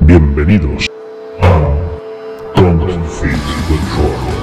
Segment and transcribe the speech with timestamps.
[0.00, 0.88] Bienvenidos
[1.40, 1.86] a
[2.54, 4.36] Confit Control.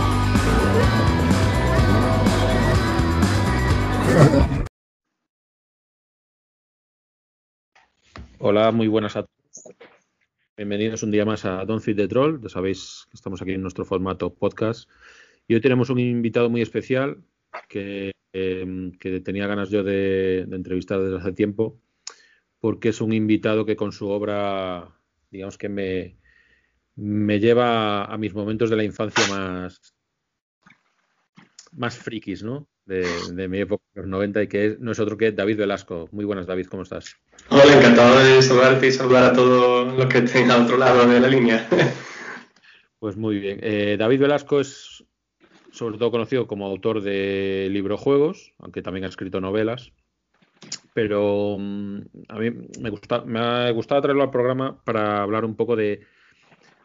[8.40, 9.76] Hola, muy buenas a todos.
[10.58, 12.42] Bienvenidos un día más a Don't Feed the Troll.
[12.42, 14.90] Ya sabéis que estamos aquí en nuestro formato podcast.
[15.48, 17.24] Y hoy tenemos un invitado muy especial
[17.70, 18.92] que, eh,
[19.24, 21.80] tenía ganas yo de entrevistar desde hace tiempo,
[22.64, 24.88] porque es un invitado que con su obra,
[25.30, 26.16] digamos que me,
[26.96, 29.94] me lleva a mis momentos de la infancia más,
[31.74, 32.70] más frikis, ¿no?
[32.86, 36.08] De, de mi época, los 90, y que es- no es otro que David Velasco.
[36.14, 37.18] Muy buenas, David, ¿cómo estás?
[37.50, 41.20] Hola, encantado de saludarte y saludar a todos los que estén al otro lado de
[41.20, 41.68] la línea.
[43.00, 43.60] Pues muy bien.
[43.62, 45.04] Eh, David Velasco es
[45.74, 49.92] sobre todo conocido como autor de librojuegos, aunque también ha escrito novelas.
[50.94, 51.98] Pero mm,
[52.30, 56.02] a mí me, gusta, me ha gustado traerlo al programa para hablar un poco de,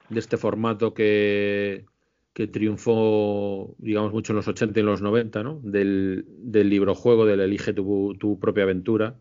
[0.09, 1.85] de este formato que,
[2.53, 5.61] triunfó, digamos, mucho en los 80 y en los 90, ¿no?
[5.63, 9.17] Del, del librojuego, del elige tu, tu propia aventura.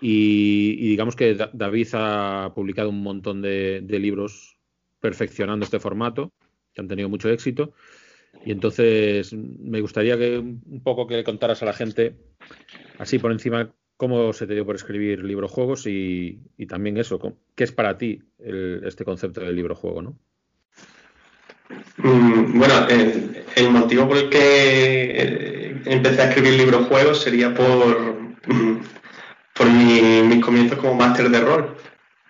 [0.00, 4.58] Y, y digamos que Da- David ha publicado un montón de, de libros
[5.00, 6.32] perfeccionando este formato,
[6.74, 7.72] que han tenido mucho éxito.
[8.44, 12.14] Y entonces me gustaría que un poco que contaras a la gente,
[12.98, 17.18] así por encima, cómo se te dio por escribir librojuegos y, y también eso,
[17.54, 18.22] qué es para ti
[18.84, 20.18] este concepto del librojuego, ¿no?
[21.98, 27.54] Mm, Bueno, el, el motivo por el que eh, empecé a escribir libros juegos sería
[27.54, 28.80] por, mm,
[29.54, 31.76] por mi- mis comienzos como máster de rol.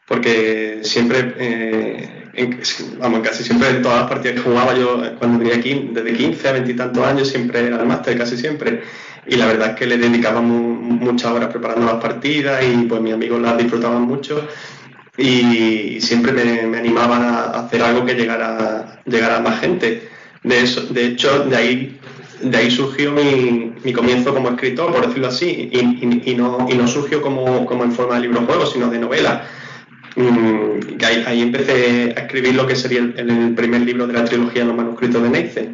[0.07, 2.61] Porque siempre, eh, en-
[3.01, 6.13] vamos, casi siempre en todas las partidas que jugaba yo, eh, cuando tenía quin- desde
[6.13, 8.83] 15 a 20 y tantos años, siempre el máster, casi siempre.
[9.27, 13.01] Y la verdad es que le dedicaba mu- muchas horas preparando las partidas y pues
[13.01, 14.47] mis amigos las disfrutaban mucho
[15.19, 20.09] y siempre me, me animaban a hacer algo que llegara, llegara a más gente.
[20.43, 21.99] De, eso, de hecho, de ahí,
[22.43, 26.75] de ahí surgió mi, mi comienzo como escritor, por decirlo así, y, y- no, y
[26.75, 29.45] no surgió como, como en forma de libro-juego, sino de novela.
[30.17, 34.25] Mm, ahí, ahí empecé a escribir lo que sería el, el primer libro de la
[34.25, 35.69] trilogía Los manuscritos de Neisse.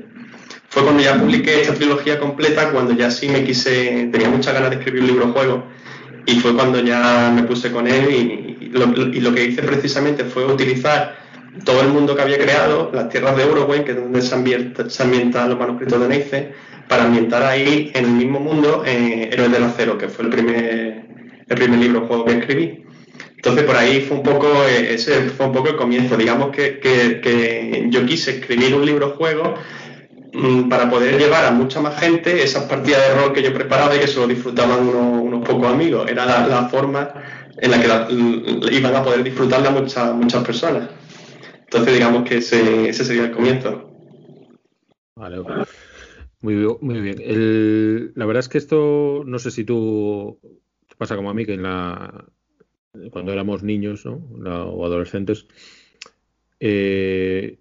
[0.69, 4.71] Fue cuando ya publiqué esta trilogía completa, cuando ya sí me quise, tenía muchas ganas
[4.71, 5.67] de escribir un libro-juego
[6.27, 9.63] y fue cuando ya me puse con él y, y lo, y lo que hice
[9.63, 11.17] precisamente fue utilizar
[11.65, 14.89] todo el mundo que había creado, las tierras de Uruguay, que es donde se, ambienta-
[14.89, 16.47] se ambientan los manuscritos de Neisse,
[16.89, 21.05] para ambientar ahí en el mismo mundo eh, Héroes del Acero, que fue el primer,
[21.49, 22.85] el primer libro juego que escribí.
[23.45, 26.17] Entonces por ahí fue un poco, eh, ese fue un poco el comienzo.
[26.17, 29.55] Digamos que, que- yo quise escribir un libro juego
[30.33, 33.97] mm, para poder llevar a mucha más gente esas partidas de rol que yo preparaba
[33.97, 36.09] y que solo disfrutaban unos, unos pocos amigos.
[36.09, 37.13] Era la, forma
[37.59, 40.89] en la que iban a poder disfrutarla muchas, muchas personas.
[41.65, 43.91] Entonces digamos que ese, ese sería el comienzo.
[45.17, 45.39] Vale.
[46.43, 48.13] Muy, bien- muy bien.
[48.15, 50.39] La verdad es que esto, no sé si tú
[50.97, 52.25] pasa como a mí, que en la,
[53.11, 55.47] cuando éramos niños o adolescentes,
[56.61, 57.59] eh,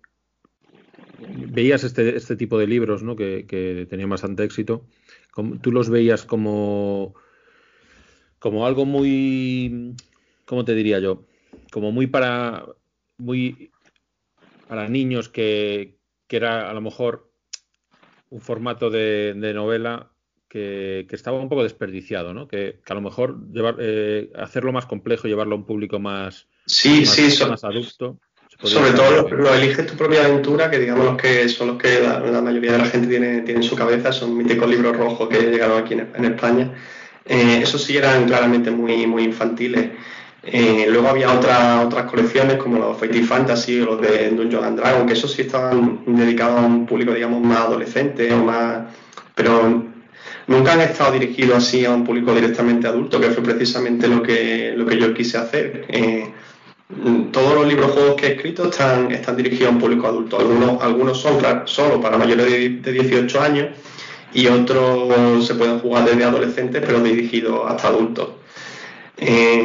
[1.48, 3.16] veías este, este tipo de libros ¿no?
[3.16, 4.86] que, que tenían bastante éxito,
[5.62, 7.16] tú los veías como,
[8.40, 9.96] como algo muy,
[10.46, 11.26] ¿cómo te diría yo?
[11.72, 12.66] Como muy para,
[13.18, 13.72] muy
[14.68, 15.98] para niños que,
[16.30, 17.30] era a lo mejor
[18.30, 20.11] un formato de novela
[20.52, 22.46] que, que estaba un poco desperdiciado, ¿no?
[22.48, 26.48] Que, que a lo mejor llevar, eh, hacerlo más complejo, llevarlo a un público más,
[26.66, 28.18] Sí, más, sí, so- más adulto.
[28.64, 32.20] Sobre todo lo, eliges tu propia aventura, que digamos los que son los que la,
[32.20, 35.40] la mayoría de la gente tiene, tiene en su cabeza, son míticos libros rojos que
[35.50, 36.72] llegaron aquí en, en España.
[37.26, 39.90] Eh, esos sí eran claramente muy, muy infantiles.
[40.44, 44.80] Eh, luego había otras otras colecciones como los Fighting Fantasy o los de Dungeons and
[44.80, 48.82] Dragons, que esos sí estaban dedicados a un público, digamos, más adolescente o más.
[49.34, 49.91] Pero
[50.48, 54.74] nunca han estado dirigidos así a un público directamente adulto, que fue precisamente lo que,
[54.76, 55.86] lo que yo quise hacer.
[55.90, 56.30] Eh,
[57.32, 60.38] todos los libros juegos que he escrito están, están dirigidos a un público adulto.
[60.40, 63.68] Algunos, algunos son solo para mayores de, de 18 años
[64.34, 68.30] y otros se pueden jugar desde adolescentes, pero dirigidos hasta adultos.
[69.18, 69.64] Eh,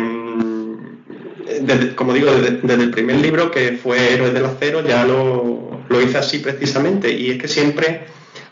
[1.63, 5.81] desde- como digo, desde, desde el primer libro, que fue Héroes del Acero, ya lo,
[5.89, 7.11] lo hice así precisamente.
[7.13, 8.03] Y es que siempre,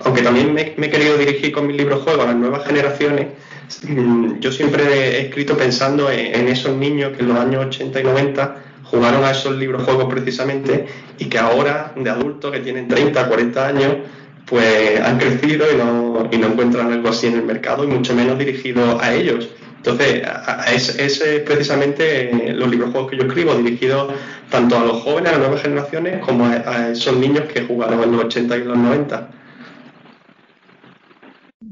[0.04, 3.28] aunque también me, he querido dirigir con mis libros juegos a las nuevas generaciones,
[3.88, 8.04] mm, yo siempre he escrito pensando en, esos niños que en los años 80 y
[8.04, 10.86] 90 jugaron a esos libros juegos precisamente
[11.18, 13.96] y que ahora, de adultos que tienen 30, 40 años,
[14.44, 18.14] pues han crecido y no, y no encuentran algo así en el mercado y mucho
[18.14, 19.48] menos dirigido a ellos.
[19.78, 20.22] Entonces,
[20.72, 24.12] ese es precisamente los libros juegos que yo escribo, dirigidos
[24.50, 28.12] tanto a los jóvenes, a las nuevas generaciones, como a, esos niños que jugaron en
[28.12, 29.30] los 80 y los 90.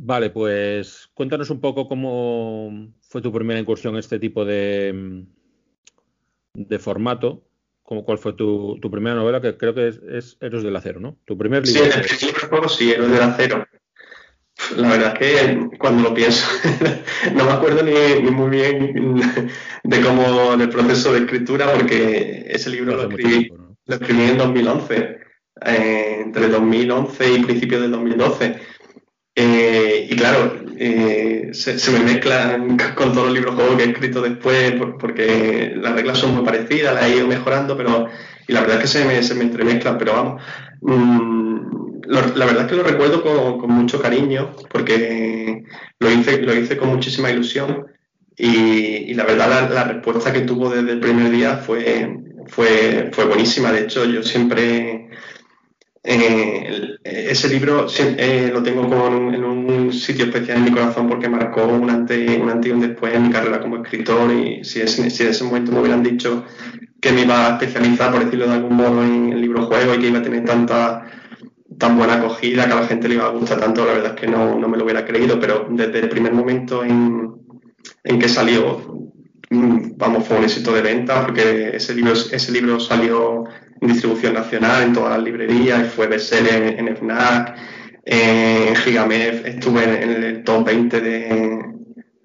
[0.04, 5.24] Vale, pues cuéntanos un poco cómo fue tu primera incursión en este tipo de,
[6.54, 7.44] de formato.
[7.84, 9.40] Como, ¿Cuál fue tu, primera novela?
[9.40, 11.18] Que creo que es, Héroes del Acero, ¿no?
[11.24, 11.84] Tu primer libro.
[11.84, 13.64] Sí, el primer juego sí, Héroes del Acero.
[14.76, 16.48] La verdad es que cuando lo pienso,
[17.36, 19.20] no me acuerdo ni, muy bien
[19.84, 23.52] de cómo del proceso de escritura, porque ese libro lo escribí,
[23.86, 25.20] lo escribí en 2011,
[25.64, 28.72] eh, entre 2011 y principios del 2012.
[29.34, 34.20] Eh, y claro, eh, se, me mezclan con todos los libros juegos que he escrito
[34.20, 38.08] después, porque las reglas son muy parecidas, las he ido mejorando, pero
[38.46, 40.42] y la verdad es que se me, se me entremezclan, pero vamos.
[40.80, 41.42] Mm,
[42.06, 43.22] la verdad es que lo recuerdo
[43.58, 45.62] con, mucho cariño porque
[45.98, 47.86] lo hice, lo hice con muchísima ilusión
[48.36, 52.18] y, la verdad la, respuesta que tuvo desde el primer día fue,
[52.48, 53.72] fue, fue buenísima.
[53.72, 55.10] De hecho, yo siempre
[56.04, 61.64] eh, ese libro eh, lo tengo en un sitio especial en mi corazón porque marcó
[61.64, 65.22] un antes, un antes y un después en mi carrera como escritor y si, si
[65.22, 66.44] en ese momento me hubieran dicho
[67.00, 69.98] que me iba a especializar, por decirlo de algún modo, en el libro juego y
[69.98, 71.04] que iba a tener tanta
[71.78, 74.20] tan buena acogida, que a la gente le iba a gustar tanto, la verdad es
[74.20, 77.34] que no, me lo hubiera creído, pero desde el primer momento en,
[78.04, 79.12] que salió,
[79.96, 83.44] vamos, fue un éxito de venta, porque ese libro, ese libro salió
[83.80, 87.56] en distribución nacional, en todas las librerías, y fue bestseller en, FNAC,
[88.04, 91.72] en Gigamev, estuve en, el top 20 de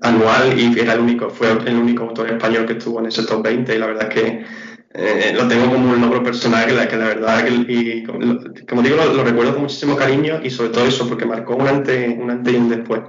[0.01, 3.43] anual y era el único, fue el único autor español que estuvo en ese top
[3.43, 4.45] 20 y la verdad es que
[4.93, 8.95] eh, lo tengo como un logro personal que la, que la verdad, y como, digo,
[8.95, 12.53] lo, recuerdo con muchísimo cariño y sobre todo eso, porque marcó un antes, un antes
[12.53, 13.01] y un después.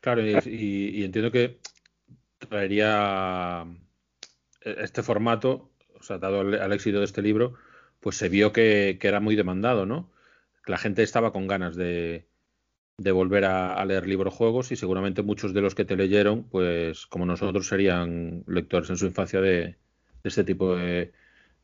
[0.00, 1.58] Claro, y, entiendo que
[2.46, 3.66] traería
[4.60, 7.54] este formato, o sea, dado al, éxito de este libro,
[8.00, 10.10] pues se vio que, era muy demandado, ¿no?
[10.66, 12.26] La gente estaba con ganas de,
[12.98, 16.44] de volver a, a, leer libros juegos y seguramente muchos de los que te leyeron,
[16.44, 19.76] pues como nosotros serían lectores en su infancia de,
[20.24, 21.12] este tipo de,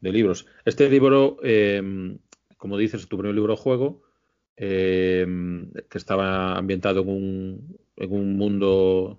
[0.00, 0.47] libros.
[0.65, 2.19] Este libro, eh,
[2.56, 4.03] como dices, es tu primer libro juego,
[4.56, 5.26] eh,
[5.88, 9.19] que estaba ambientado en un, en un mundo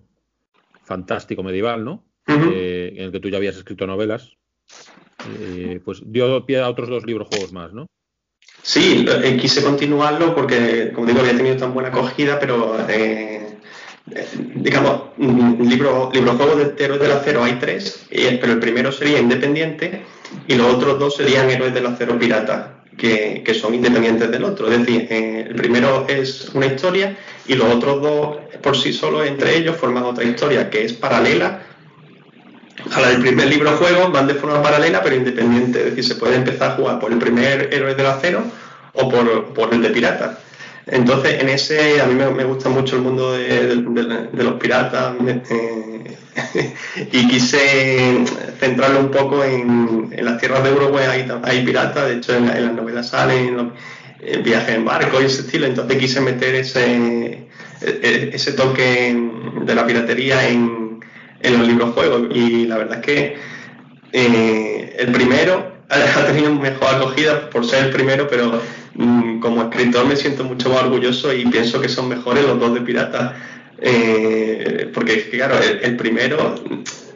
[0.91, 2.03] fantástico medieval, ¿no?
[2.27, 4.35] Eh, en el que tú ya habías escrito novelas.
[5.85, 7.87] pues dio pie a otros dos libros juegos más, ¿no?
[8.61, 9.05] Sí,
[9.39, 12.77] quise continuarlo porque, como digo, había tenido tan buena acogida, pero
[14.55, 20.03] digamos, libro, libro juego de Héroes del Acero hay tres, pero el primero sería independiente
[20.47, 24.71] y los otros dos serían Héroes del Acero Pirata, que, son independientes del otro.
[24.71, 27.17] Es decir, el primero es una historia
[27.47, 31.63] y los otros dos por sí solos entre ellos forman otra historia que es paralela
[32.91, 35.79] a la del primer libro juego, van de forma paralela pero independiente.
[35.79, 38.43] Es decir, se puede empezar a jugar por el primer Héroes del Acero
[38.93, 40.37] o por, por el de Pirata.
[40.85, 45.13] Entonces, en ese, a mí me, gusta mucho el mundo de, los piratas
[45.49, 46.17] eh,
[47.11, 48.23] y quise
[48.59, 51.05] centrarlo un poco en, las tierras de Uruguay,
[51.43, 53.71] hay, piratas, de hecho en, las novelas salen
[54.21, 57.47] el viajes en barco y ese estilo, entonces quise meter ese, e,
[57.81, 59.19] e, ese toque
[59.65, 60.99] de la piratería en,
[61.43, 63.37] los libros juegos y la verdad es que
[64.13, 68.61] eh, el primero ha tenido mejor acogida por ser el primero, pero
[68.93, 72.73] Mm, como escritor me siento mucho más orgulloso y pienso que son mejores los dos
[72.73, 73.35] de Pirata.
[73.81, 76.55] Eh, porque, claro, el, primero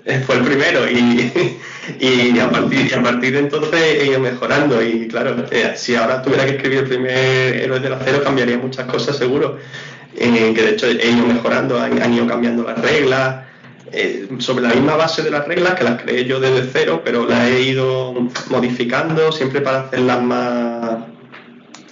[0.03, 1.31] eh, fue el primero y,
[1.99, 4.81] y, a partir, a partir de entonces he ido mejorando.
[4.81, 8.87] Y claro, eh, si ahora tuviera que escribir el primer Héroes del Acero, cambiaría muchas
[8.87, 9.59] cosas seguro.
[10.17, 13.45] que de hecho he ido mejorando, han, ido cambiando las reglas.
[14.39, 17.47] sobre la misma base de las reglas que las creé yo desde cero, pero las
[17.47, 18.13] he ido
[18.49, 20.97] modificando siempre para hacerlas más,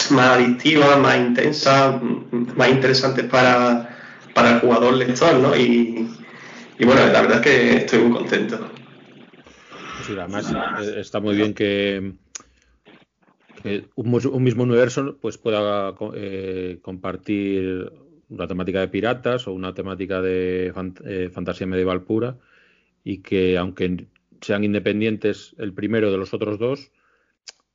[0.10, 1.96] más adictivas, más intensas,
[2.32, 3.93] más interesantes para,
[4.36, 5.56] el jugador lector, ¿no?
[5.56, 6.08] Y,
[6.80, 8.60] bueno, la verdad es que estoy muy contento.
[10.06, 12.14] Sí, además eh, está muy bien que,
[13.96, 17.92] un, mismo universo pues pueda eh, compartir
[18.30, 20.74] una temática de piratas o una temática de
[21.06, 22.38] eh, fantasía medieval pura
[23.04, 24.08] y que aunque
[24.42, 26.92] sean independientes el primero de los otros dos,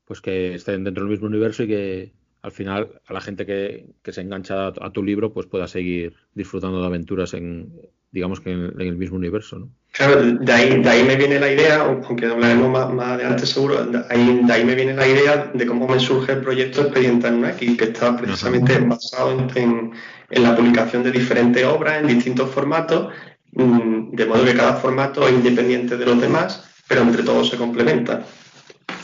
[0.04, 2.12] pues que estén dentro del mismo universo y que
[2.48, 6.80] al final a la gente que, se engancha a, tu libro pues pueda seguir disfrutando
[6.80, 7.70] de aventuras en
[8.10, 9.68] digamos que en, el mismo universo ¿no?
[9.92, 13.84] claro de ahí, de ahí me viene la idea aunque hablaremos más, más adelante seguro
[13.84, 17.26] de ahí, de ahí me viene la idea de cómo me surge el proyecto Expediente
[17.26, 19.92] Anunnaki que está precisamente basado en,
[20.30, 23.12] en, la publicación de diferentes obras en distintos formatos
[23.52, 27.58] mm, de modo que cada formato es independiente de los demás, pero entre todos se
[27.58, 28.24] complementan.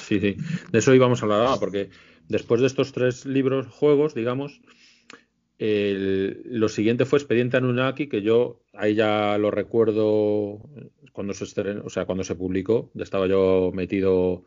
[0.05, 0.37] Sí, sí,
[0.71, 1.89] de eso íbamos a hablar porque
[2.29, 4.61] después de estos tres libros, juegos, digamos,
[5.59, 10.61] lo siguiente fue Expediente Anunnaki, que yo ahí ya lo recuerdo
[11.13, 14.45] cuando se estrenó, o sea, cuando se publicó, ya estaba yo metido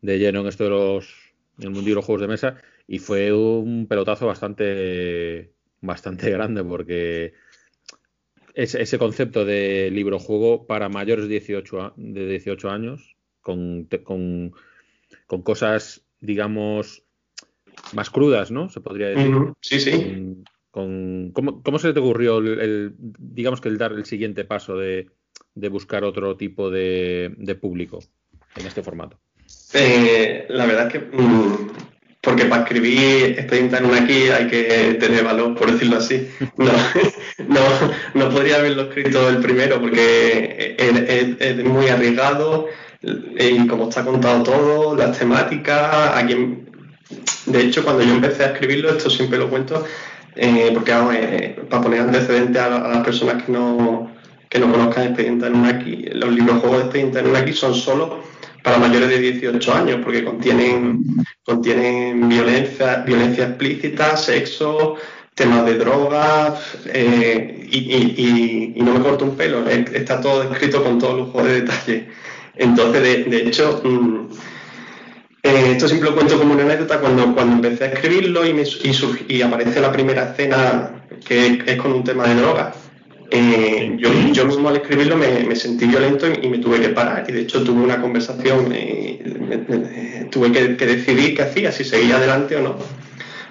[0.00, 1.14] de lleno en esto de los
[1.58, 6.64] en el mundo de los juegos de mesa y fue un pelotazo bastante bastante grande
[6.64, 7.34] porque
[8.54, 14.52] ese, ese concepto de libro juego para mayores de 18, de 18 años con, con,
[15.26, 17.02] con cosas digamos
[17.92, 18.68] más crudas, ¿no?
[18.68, 19.34] Se podría decir.
[19.60, 20.42] Sí, sí.
[20.70, 25.08] Con, ¿cómo, se te ocurrió el, digamos que el dar el siguiente paso de,
[25.70, 28.00] buscar otro tipo de, público
[28.56, 29.18] en este formato?
[29.72, 31.68] Eh, la verdad es que mm,
[32.26, 36.28] porque para escribir Expediente en aquí hay que tener valor, por decirlo así.
[36.56, 36.72] No,
[37.48, 37.60] no,
[38.14, 42.66] no podría haberlo escrito el primero porque es, muy arriesgado
[43.38, 46.66] y como está contado todo, las temáticas, a quien
[47.46, 49.84] de hecho, cuando yo empecé a escribirlo, esto siempre lo cuento,
[50.34, 54.10] eh, porque eh, para poner antecedentes a, las personas que no,
[54.48, 58.20] que no conozcan Expediente Anunnaki, los libros juegos de Expediente Anunnaki son solo
[58.64, 61.04] para mayores de 18 años, porque contienen,
[61.44, 64.96] contienen violencia, violencia explícita, sexo,
[65.34, 71.16] temas de drogas, eh, y, no me corto un pelo, está todo escrito con todo
[71.16, 72.08] lujo de detalle.
[72.56, 74.28] Entonces, de, hecho, mm,
[75.42, 78.64] eh, esto siempre lo cuento como una anécdota cuando, cuando empecé a escribirlo y, me,
[79.28, 82.76] y, aparece la primera escena que es con un tema de drogas.
[83.30, 87.24] Eh, yo, yo, mismo al escribirlo me, sentí violento y, me tuve que parar.
[87.28, 92.56] Y de hecho tuve una conversación, eh, tuve que, decidir qué hacía, si seguía adelante
[92.56, 92.76] o no.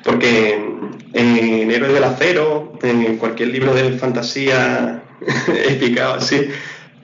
[0.03, 0.53] Porque
[1.13, 5.03] en Héroes del Acero, en cualquier libro de fantasía
[5.67, 6.47] épica así,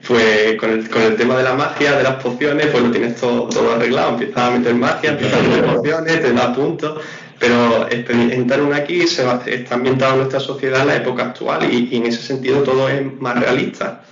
[0.06, 3.16] pues con el, con el tema de la magia, de las pociones, pues lo tienes
[3.16, 4.10] todo, todo arreglado.
[4.10, 7.00] Empiezas a meter magia, empiezas a meter pociones, te da puntos.
[7.38, 11.72] Pero entrar un aquí se va, está ambientado en nuestra sociedad en la época actual
[11.72, 14.04] y, en ese sentido todo es más realista.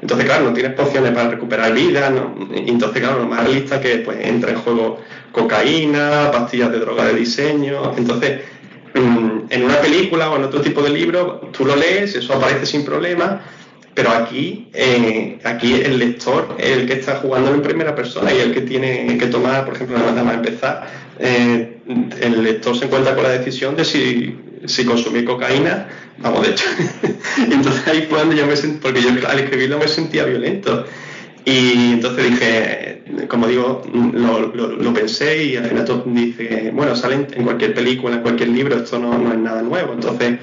[0.00, 2.36] Entonces, claro, no tienes pociones para recuperar vida, ¿no?
[2.54, 5.00] entonces, claro, lo más realista que pues entra en juego
[5.32, 7.92] cocaína, pastillas de droga de diseño.
[7.96, 8.42] Entonces,
[8.94, 12.66] mm, en una película o en otro tipo de libro, tú lo lees, eso aparece
[12.66, 13.42] sin problema,
[13.96, 18.52] pero aquí, eh, aquí el lector el que está jugando en primera persona y el
[18.52, 20.86] que tiene que tomar, por ejemplo, nada más empezar,
[21.18, 21.78] eh,
[22.20, 24.36] el lector se encuentra con la decisión de si,
[24.66, 25.88] si consumir cocaína,
[26.18, 26.66] vamos, de hecho.
[27.50, 30.84] entonces ahí fue donde yo me sentí, porque yo al escribirlo me sentía violento.
[31.46, 37.72] Y entonces dije, como digo, lo, pensé y al final dice, bueno, salen en cualquier
[37.72, 39.94] película, en cualquier libro, esto no, no es nada nuevo.
[39.94, 40.38] Entonces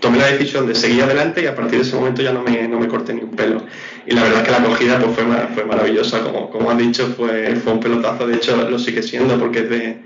[0.00, 2.68] tomé la decisión de seguir adelante y a partir de ese momento ya no me,
[2.68, 3.62] no me corté ni un pelo.
[4.06, 5.24] Y la verdad es que la acogida pues, fue,
[5.54, 9.38] fue maravillosa, como, como han dicho, fue, fue un pelotazo, de hecho lo sigue siendo
[9.38, 9.98] porque es de,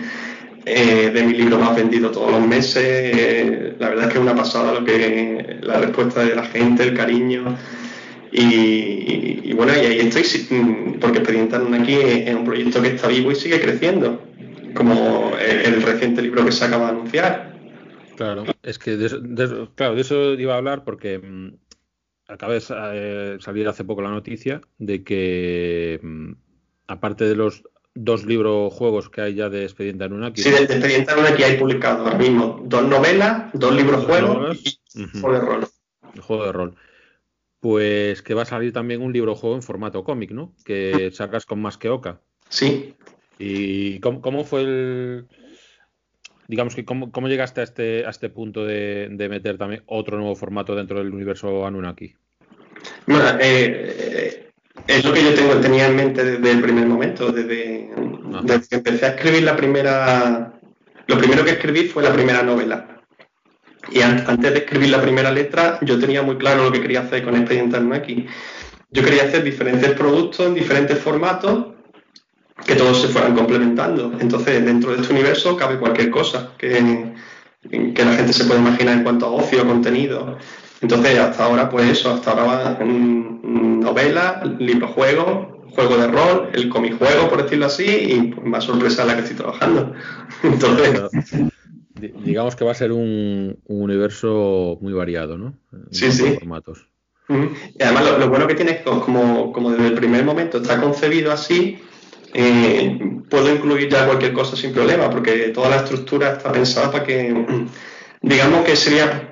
[0.71, 3.75] eh, de mi libro más vendido todos los meses.
[3.79, 6.95] La verdad es que es una pasada lo que la respuesta de la gente, el
[6.95, 7.57] cariño.
[8.31, 10.23] Y, bueno, y ahí estoy,
[11.01, 14.23] porque Expediente aquí es un proyecto que está vivo y sigue creciendo,
[14.75, 17.58] como el reciente libro que se acaba de anunciar.
[18.19, 21.55] Claro, es que de eso, claro, de eso iba a hablar porque mm,
[22.27, 26.33] acaba de eh, salir hace poco la noticia de que, mm,
[26.89, 27.63] aparte de los
[27.95, 30.43] dos libros juegos que hay ya de Expediente Anunnaki.
[30.43, 35.33] Sí, de Expediente Anunnaki hay publicado ahora mismo dos novelas, dos libros juegos y juego
[35.35, 35.69] de rol.
[36.21, 36.75] juego de rol.
[37.61, 40.57] Pues que va a salir también un libro juego en formato cómic, ¿no?
[40.65, 42.21] Que sacas con más que Oca.
[42.49, 42.97] Sí.
[43.39, 45.29] ¿Y cómo fue el,
[46.49, 50.75] digamos que cómo, llegaste a este, a este punto de, meter también otro nuevo formato
[50.75, 52.15] dentro del universo Anunnaki?
[53.07, 54.51] Bueno, eh,
[54.87, 57.91] es lo que yo tengo, tenía en mente desde el primer momento, desde,
[58.69, 60.59] que empecé a escribir la primera,
[61.07, 63.03] lo primero que escribí fue la primera novela.
[63.91, 67.25] Y antes de escribir la primera letra, yo tenía muy claro lo que quería hacer
[67.25, 68.27] con Expediente Anunnaki.
[68.91, 71.78] Yo quería hacer diferentes productos en diferentes formatos
[72.67, 74.13] que todos se fueran complementando.
[74.21, 77.15] Entonces, dentro de este universo cabe cualquier cosa que,
[77.71, 80.37] que la gente se puede imaginar en cuanto a ocio, contenido.
[80.81, 86.69] Entonces, hasta ahora, pues eso, hasta ahora va novela, libro juego, juego de rol, el
[86.69, 89.93] comijuego, por decirlo así, y pues, más sorpresa la que estoy trabajando.
[90.43, 91.03] Entonces.
[92.25, 95.55] Digamos que va a ser un, universo muy variado, ¿no?
[95.91, 96.35] sí, sí.
[96.35, 96.87] Formatos.
[97.29, 101.31] Y además lo, bueno que tiene es como, como desde el primer momento está concebido
[101.31, 101.79] así,
[102.35, 107.05] eh, puedo incluir ya cualquier cosa sin problema, porque toda la estructura está pensada para
[107.05, 107.35] que,
[108.23, 109.29] digamos que sería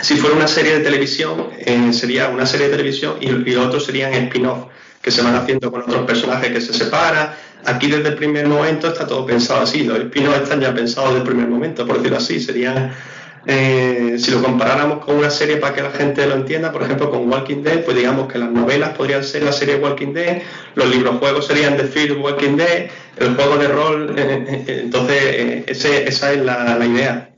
[0.00, 3.66] si fuera una serie de televisión, eh, sería una serie de televisión y, y los
[3.66, 4.66] otros serían spin-off
[5.00, 7.34] que se van haciendo con otros personajes que se separan.
[7.64, 11.22] Aquí desde el primer momento está todo pensado así, los spin-offs están ya pensados desde
[11.22, 12.92] el primer momento, por decirlo así, serían
[13.44, 17.10] eh, si lo comparáramos con una serie para que la gente lo entienda, por ejemplo
[17.10, 20.42] con Walking Dead, pues digamos que las novelas podrían ser la serie Walking Dead,
[20.76, 25.64] los libros juegos serían The Field Walking Dead, el juego de rol, eh, eh, entonces
[25.66, 27.30] esa es la, idea.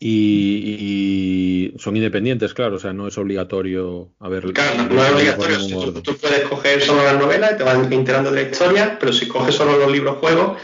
[0.00, 4.50] Y, son independientes, claro, o sea, no es obligatorio a ver.
[4.52, 5.92] Claro, no, es obligatorio.
[6.02, 9.28] tú, puedes coger solo las novelas y te van enterando de la historia, pero si
[9.28, 10.58] coges solo los libros juegos,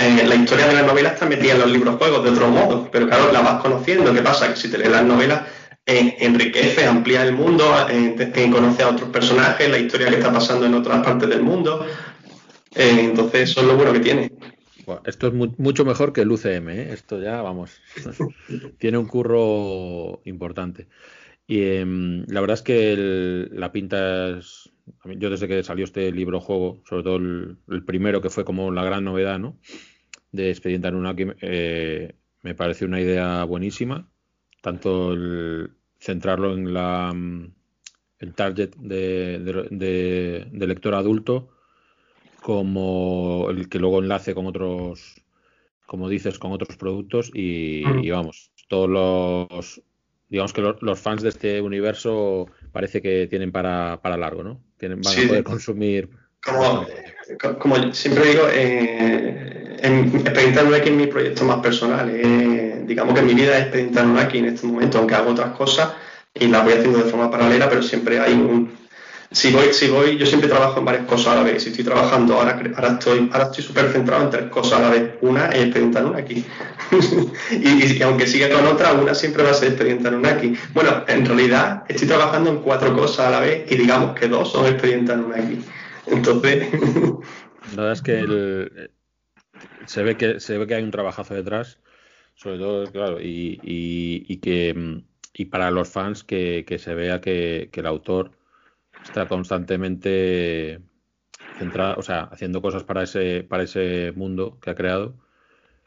[0.00, 3.06] la historia de la novela está metida en los libros juegos de otro modo, pero
[3.06, 4.14] claro, la vas conociendo.
[4.14, 4.48] ¿Qué pasa?
[4.48, 5.42] Que si te lees las novelas,
[5.84, 10.66] eh, enriquece, amplía el mundo, eh, conoce a otros personajes, la historia que está pasando
[10.66, 11.84] en otras partes del mundo.
[12.74, 14.32] Eh, entonces, eso es lo bueno que tiene.
[15.04, 17.80] esto es mucho mejor que el UCM, esto ya, vamos,
[18.78, 20.86] tiene un curro importante.
[21.46, 24.70] Y em, la verdad es que la pinta es.
[25.04, 28.70] Yo desde que salió este libro juego, sobre todo el, el, primero que fue como
[28.70, 29.56] la gran novedad, ¿no?
[30.32, 34.08] De Expediente Anunnaki eh, me parece una idea buenísima,
[34.62, 37.12] tanto el centrarlo en la
[38.20, 41.48] el target de, lector adulto
[42.42, 45.22] como el que luego enlace con otros,
[45.86, 49.82] como dices, con otros productos y, vamos, todos los,
[50.28, 54.62] digamos que los, fans de este universo parece que tienen para, para largo, ¿no?
[54.78, 56.10] Tienen, van a poder consumir.
[56.42, 56.86] Como,
[57.58, 62.10] como siempre digo, eh, en, aquí es mi proyecto más personal.
[62.12, 65.90] Eh, digamos que mi vida es experimentar aquí en este momento, aunque hago otras cosas
[66.34, 68.78] y las voy haciendo de forma paralela, pero siempre hay un...
[69.32, 71.62] Si voy, si voy, yo siempre trabajo en varias cosas a la vez.
[71.62, 74.90] Si estoy trabajando, ahora, ahora estoy ahora estoy súper centrado en tres cosas a la
[74.90, 75.14] vez.
[75.20, 76.44] Una es experimentar una aquí.
[77.52, 80.54] y, aunque siga con otra, una siempre va a ser experimentar una aquí.
[80.74, 84.50] Bueno, en realidad estoy trabajando en cuatro cosas a la vez y digamos que dos
[84.50, 85.60] son experimentar una aquí.
[86.08, 86.66] Entonces...
[87.76, 88.90] La verdad es que el,
[89.86, 91.78] se ve que se ve que hay un trabajazo detrás,
[92.34, 95.02] sobre todo, claro, y, y, que
[95.34, 98.32] y para los fans que, se vea que, el autor
[99.02, 100.80] está constantemente
[101.58, 105.16] centrado, o sea, haciendo cosas para ese, para ese mundo que ha creado.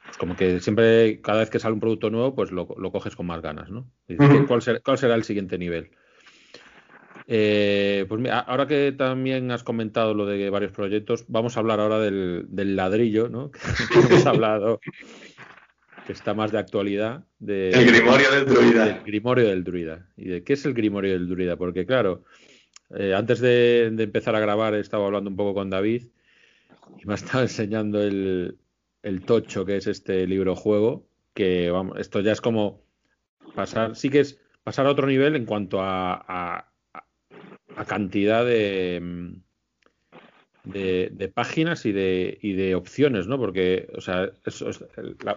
[0.05, 3.25] Pues como que siempre, cada vez que sale un producto nuevo, pues lo, coges con
[3.25, 3.89] más ganas, ¿no?
[4.47, 5.91] ¿cuál, será, el siguiente nivel?
[7.27, 11.79] Eh, pues mira, ahora que también has comentado lo de varios proyectos, vamos a hablar
[11.79, 13.51] ahora del, ladrillo, ¿no?
[13.91, 14.79] que hemos hablado,
[16.05, 17.25] que está más de actualidad.
[17.39, 18.97] De, el Grimorio del Druida.
[18.97, 20.09] El Grimorio del Druida.
[20.17, 21.55] ¿Y de qué es el Grimorio del Druida?
[21.55, 22.23] Porque claro,
[22.95, 26.07] eh, antes de, empezar a grabar he estado hablando un poco con David
[26.99, 28.57] y me ha estado enseñando el,
[29.25, 32.83] tocho que es este libro juego, que vamos, esto ya es como
[33.55, 36.72] pasar, sí que es pasar a otro nivel en cuanto a a
[37.85, 39.33] cantidad de,
[40.63, 43.37] de, páginas y de, y de opciones, ¿no?
[43.37, 44.31] Porque, o sea,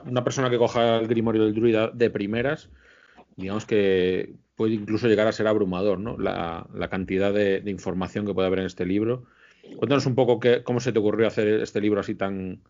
[0.07, 2.69] una persona que coja el Grimorio del Druida de primeras,
[3.37, 6.17] digamos que puede incluso llegar a ser abrumador, ¿no?
[6.19, 9.25] La, cantidad de, información que puede haber en este libro.
[9.77, 12.61] Cuéntanos un poco qué, cómo se te ocurrió hacer este libro así tan,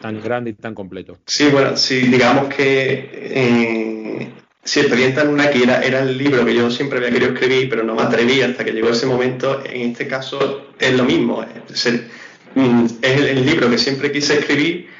[0.00, 1.18] tan grande y tan completo.
[1.26, 4.32] Sí, bueno, sí, digamos que eh,
[4.68, 7.94] Sí, Experiencia Anunnaki era, era el libro que yo siempre había querido escribir, pero no
[7.94, 9.62] me atreví hasta que llegó ese momento.
[9.64, 11.42] En este caso es lo mismo.
[11.72, 14.90] Es el, libro que siempre quise escribir,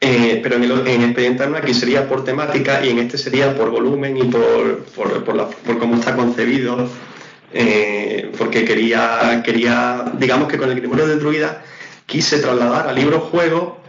[0.00, 3.68] eh, pero en, el, en Expediente Anunnaki sería por temática y en este sería por
[3.68, 6.88] volumen y por, por, por, cómo está concebido.
[7.52, 11.62] Eh, porque quería, quería, digamos que con el Grimorio de Druida
[12.06, 13.81] quise trasladar al libro juego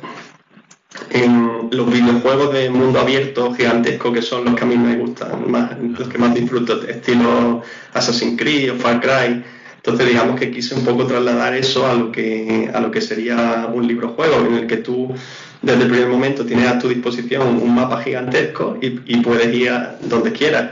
[1.10, 5.50] en los videojuegos de mundo abierto gigantesco que son los que a mí me gustan
[5.50, 7.62] más, los que más disfruto, estilo
[7.94, 9.44] Assassin's Creed o Far Cry.
[9.76, 13.70] Entonces digamos que quise un poco trasladar eso a lo que, a lo que sería
[13.74, 15.14] un libro juego en el que tú
[15.64, 19.96] desde el primer momento tienes a tu disposición un mapa gigantesco y, puedes ir a
[20.02, 20.72] donde quieras,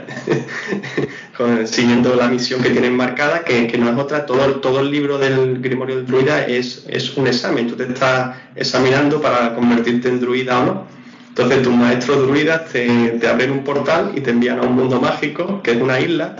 [1.64, 5.62] siguiendo la misión que tienes marcada, que, no es otra, todo, todo el libro del
[5.62, 10.60] Grimorio del Druida es, es un examen, tú te estás examinando para convertirte en druida
[10.60, 10.86] o no.
[11.30, 12.86] Entonces tus maestros druidas te,
[13.18, 16.36] te abren un portal y te envían a un mundo mágico, que es una isla,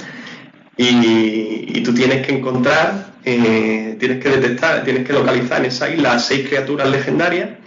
[0.77, 6.19] y, tú tienes que encontrar, eh, tienes que detectar, tienes que localizar en esa isla
[6.19, 7.62] seis criaturas legendarias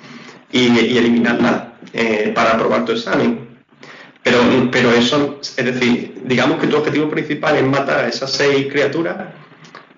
[0.55, 1.63] y, eliminarlas
[1.93, 3.45] eh, para aprobar tu examen.
[4.23, 4.39] Pero,
[4.71, 9.17] pero eso, es decir, digamos que tu objetivo principal es matar a esas seis criaturas,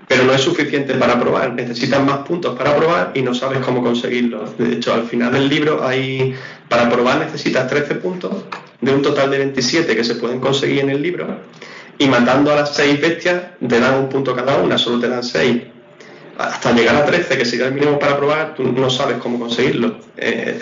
[0.07, 1.53] pero no es suficiente para aprobar.
[1.53, 4.57] Necesitas más puntos para aprobar y no sabes cómo conseguirlos.
[4.57, 6.33] De hecho, al final del libro hay,
[6.67, 8.45] para aprobar necesitas 13 puntos
[8.81, 11.39] de un total de 27 que se pueden conseguir en el libro,
[11.99, 15.23] y matando a las 6 bestias te dan un punto cada una, solo te dan
[15.23, 15.76] 6
[16.37, 19.97] hasta llegar a 13, que sería el mínimo para probar, tú no sabes cómo conseguirlo.
[20.15, 20.59] Eh,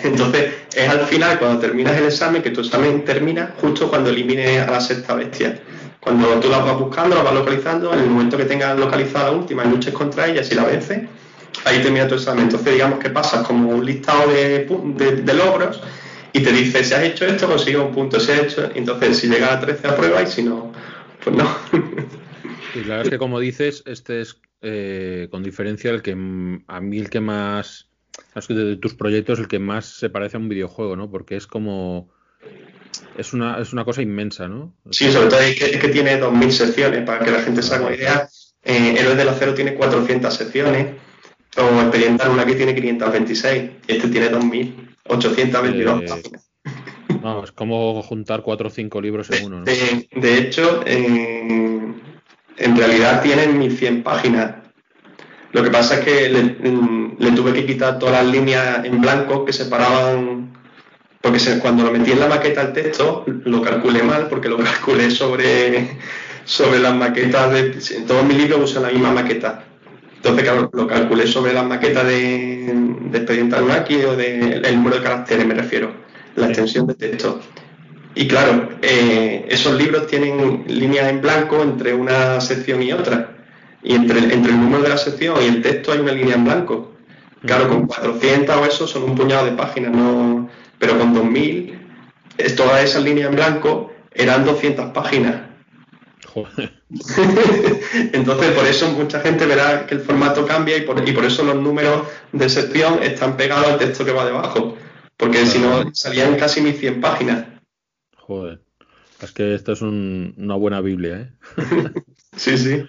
[0.04, 4.66] entonces, es al final, cuando terminas el examen, que tu examen termina justo cuando elimines
[4.66, 5.60] a la sexta bestia.
[6.00, 9.36] Cuando tú la vas buscando, la vas localizando, en el momento que tengas localizada la
[9.36, 11.00] última y luches contra ella, si la vences,
[11.64, 12.44] ahí termina tu examen.
[12.44, 15.82] Entonces, digamos que pasas como un listado de, logros
[16.32, 18.70] y te dice, si has hecho esto, consigues un punto, si has hecho...
[18.72, 20.72] Entonces, si llegas a 13, prueba y si no,
[21.24, 21.48] pues no.
[22.74, 26.98] Y claro es que como dices, este es eh, con diferencia el que a mí
[26.98, 27.88] el que más
[28.48, 31.10] de tus proyectos el que más se parece a un videojuego, ¿no?
[31.10, 32.10] Porque es como
[33.16, 34.74] es una, es una cosa inmensa, ¿no?
[34.90, 37.86] Sí, sobre todo es que, que tiene 2.000 secciones, para que la gente se haga
[37.86, 38.28] una idea.
[38.62, 40.94] Eh, Héroes del Acero tiene 400 secciones,
[41.56, 46.50] o Expediente una que tiene 526, este tiene 2.822 eh, páginas.
[47.22, 49.64] No, es como juntar 4 o 5 libros en uno, ¿no?
[49.64, 51.87] De, hecho, eh,
[52.58, 54.54] en realidad tienen 1100 páginas.
[55.52, 59.52] Lo que pasa es que le, tuve que quitar todas las líneas en blanco que
[59.52, 60.52] separaban,
[61.20, 65.10] porque cuando lo metí en la maqueta el texto lo calculé mal, porque lo calculé
[65.10, 65.98] sobre,
[66.44, 68.04] sobre las maquetas de...
[68.06, 69.64] Todos mis libros usan la misma maqueta.
[70.16, 72.72] Entonces, claro, lo calculé sobre las maquetas de,
[73.10, 75.92] de Expediente Anunnaki o del número de caracteres, me refiero,
[76.34, 77.40] la extensión de texto.
[78.18, 83.36] Y claro, eh, esos libros tienen líneas en blanco entre una sección y otra.
[83.80, 86.44] Y entre, entre el número de la sección y el texto hay una línea en
[86.44, 86.94] blanco.
[87.46, 90.50] Claro, con 400 o eso son un puñado de páginas, no,
[90.80, 91.78] pero con 2000,
[92.56, 95.42] todas esas líneas en blanco eran 200 páginas.
[98.12, 101.44] Entonces, por eso mucha gente verá que el formato cambia y por, y por eso
[101.44, 102.02] los números
[102.32, 104.76] de sección están pegados al texto que va debajo.
[105.16, 107.57] Porque si no, salían casi 1100 páginas.
[108.28, 108.60] Joder.
[109.22, 111.32] Es que esto es una buena Biblia, ¿eh?
[112.36, 112.84] sí, sí.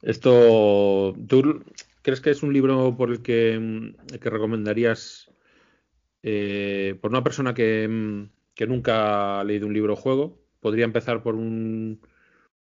[0.00, 1.62] Esto, ¿tú
[2.00, 5.30] crees que es un libro por el que, recomendarías
[6.22, 7.86] eh, por una persona que,
[8.66, 10.40] nunca ha leído un libro o juego?
[10.58, 12.00] ¿Podría empezar por un,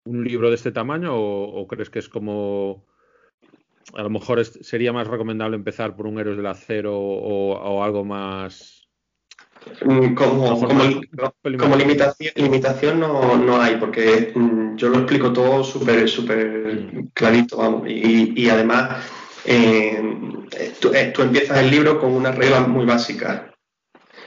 [0.06, 2.86] libro de este tamaño o, crees que es como...
[3.96, 8.75] A lo mejor sería más recomendable empezar por un Héroes del Acero o algo más
[9.82, 10.60] Mm, como,
[11.58, 17.10] como, limitación, limitación no, no, hay, porque mm, yo lo explico todo súper súper mm.
[17.13, 19.04] clarito, vamos, y, además
[19.43, 20.01] eh,
[20.80, 23.41] tú, eh, tú, empiezas el libro con unas reglas muy básicas.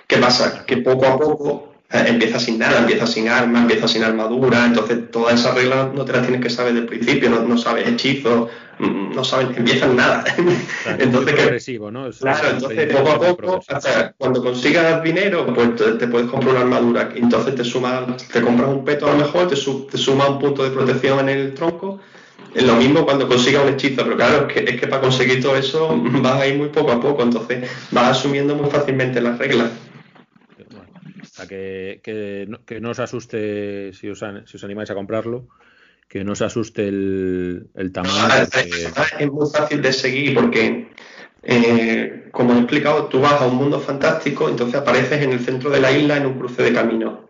[0.07, 0.65] ¿Qué pasa?
[0.67, 5.11] Que poco a poco eh, empiezas sin nada, empiezas sin armas, empiezas sin armadura, entonces
[5.11, 8.49] todas esas reglas no te las tienes que saber del principio, no, no sabes hechizos,
[8.79, 10.25] Mm, no saben, empiezan nada.
[10.99, 12.09] entonces, progresivo, ¿no?
[12.11, 17.11] claro, entonces poco a poco, hasta cuando consigas dinero, pues te, puedes comprar una armadura.
[17.15, 20.63] Entonces te suma, te compras un peto a lo mejor, te, te suma un punto
[20.63, 21.99] de protección en el tronco.
[22.55, 25.43] Es lo mismo cuando consigas un hechizo, pero claro, es que, es que para conseguir
[25.43, 29.39] todo eso vas a ir muy poco a poco, entonces vas asumiendo muy fácilmente las
[29.39, 29.71] reglas.
[31.39, 35.47] Sea, que, que, no, que no os asuste si os, si os animáis a comprarlo,
[36.09, 38.13] que no se asuste el, tamaño.
[38.19, 40.89] Ah, es muy fácil de seguir porque,
[41.45, 45.71] eh, como he explicado, tú vas a un mundo fantástico, entonces apareces en el centro
[45.71, 47.21] de la isla en un cruce de caminos.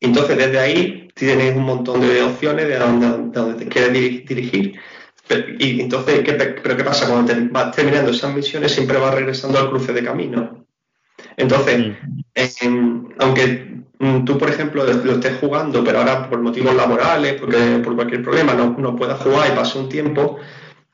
[0.00, 4.74] Entonces, desde ahí tienes un montón de opciones de dónde, te quieres dirigir.
[5.60, 7.06] y entonces, ¿qué, ¿pero qué pasa?
[7.06, 10.59] Cuando te vas terminando esas misiones, siempre vas regresando al cruce de caminos.
[11.36, 11.94] Entonces,
[13.18, 17.94] aunque Mm, tú, por ejemplo, lo estés jugando, pero ahora por motivos laborales, porque por
[17.94, 20.38] cualquier problema no, no puedas jugar y pase un tiempo,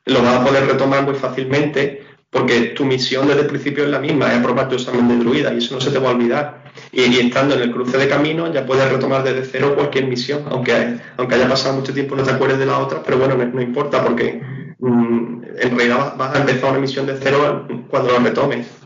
[0.07, 4.01] lo vas a poder retomar muy fácilmente porque tu misión desde el principio es la
[4.01, 6.65] misma, es aprobar tu examen de druida y eso no se te va a olvidar.
[6.91, 10.97] Y, estando en el cruce de camino ya puedes retomar desde cero cualquier misión, aunque,
[11.17, 14.03] aunque haya pasado mucho tiempo no te acuerdes de la otra, pero bueno, no, importa
[14.03, 14.43] porque
[14.81, 18.86] mm, en realidad vas a empezar una misión de cero cuando lo retomes.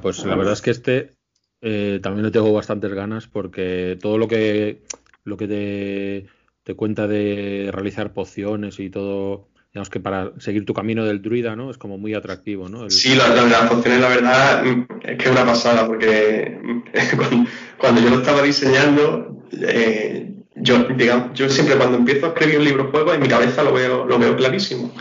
[0.00, 1.16] Pues la verdad es que este
[1.62, 4.82] eh, también le tengo bastantes ganas porque todo lo que
[5.24, 6.26] lo que te,
[6.62, 11.56] te, cuenta de realizar pociones y todo, digamos que para seguir tu camino del druida,
[11.56, 11.70] ¿no?
[11.70, 12.88] Es como muy atractivo, ¿no?
[12.90, 14.64] Sí, las pociones, la verdad,
[15.02, 16.60] es que es una pasada porque
[17.78, 22.64] cuando, yo lo estaba diseñando, eh, yo, digamos, yo siempre cuando empiezo a escribir un
[22.64, 24.92] libro juego en mi cabeza lo veo, lo veo clarísimo.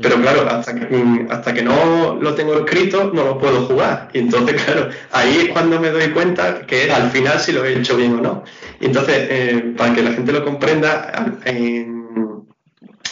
[0.00, 4.08] Pero claro, hasta que, hasta que no lo tengo escrito, no lo puedo jugar.
[4.12, 7.78] Y entonces, claro, ahí es cuando me doy cuenta que al final si lo he
[7.78, 8.44] hecho bien o no.
[8.80, 12.46] Y entonces, eh, para que la gente lo comprenda, en,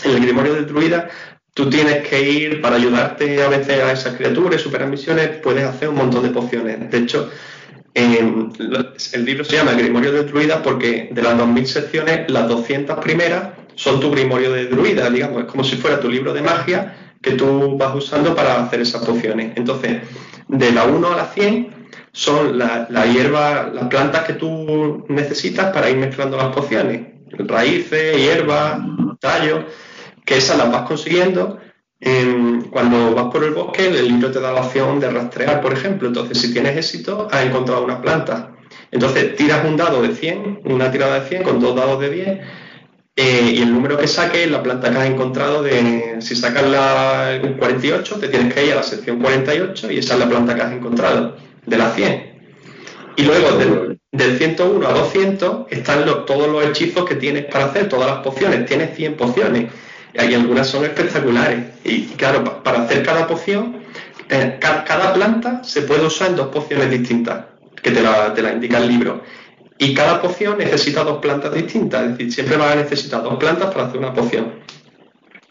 [0.05, 1.09] el Grimorio de Druida,
[1.53, 5.91] tú tienes que ir para ayudarte a veces a esas criaturas, superar misiones, puedes hacer
[5.91, 6.91] un montón de pociones.
[6.91, 7.31] De hecho,
[7.93, 12.99] el libro se llama El Grimorio de Druida porque de las 2.000 secciones, las 200
[13.01, 17.15] primeras son tu Grimorio de Druida, digamos, es como si fuera tu libro de magia
[17.23, 19.55] que tú vas usando para hacer esas pociones.
[19.57, 20.03] Entonces,
[20.49, 25.73] de la 1 a la 100 son las la hierbas, las plantas que tú necesitas
[25.73, 27.07] para ir mezclando las pociones.
[27.31, 28.81] Raíces, hierbas,
[29.19, 29.65] tallos,
[30.27, 31.59] que esas las vas consiguiendo
[32.71, 36.09] cuando vas por el bosque, el libro te da la opción de rastrear, por ejemplo.
[36.09, 38.53] Entonces, si tienes éxito, has encontrado una planta.
[38.91, 42.41] Entonces, tiras un dado de 100, una tirada de 100 con dos dados de 10,
[43.23, 45.63] eh, y el número que saques es la planta que has encontrado.
[45.63, 50.15] De, si sacas la 48, te tienes que ir a la sección 48 y esa
[50.15, 52.31] es la planta que has encontrado, de la 100.
[53.17, 57.91] Y luego, del, del 101 a 200, están todos los hechizos que tienes para hacer,
[57.91, 58.65] todas las pociones.
[58.65, 59.67] Tienes 100 pociones
[60.15, 61.59] y algunas son espectaculares.
[61.85, 63.83] Y claro, para hacer cada poción,
[64.31, 67.45] eh, cada, planta se puede usar en dos pociones distintas,
[67.83, 69.23] que te la, te la indica el libro.
[69.83, 73.73] Y cada poción necesita dos plantas distintas, es decir, siempre vas a necesitar dos plantas
[73.73, 74.53] para hacer una poción.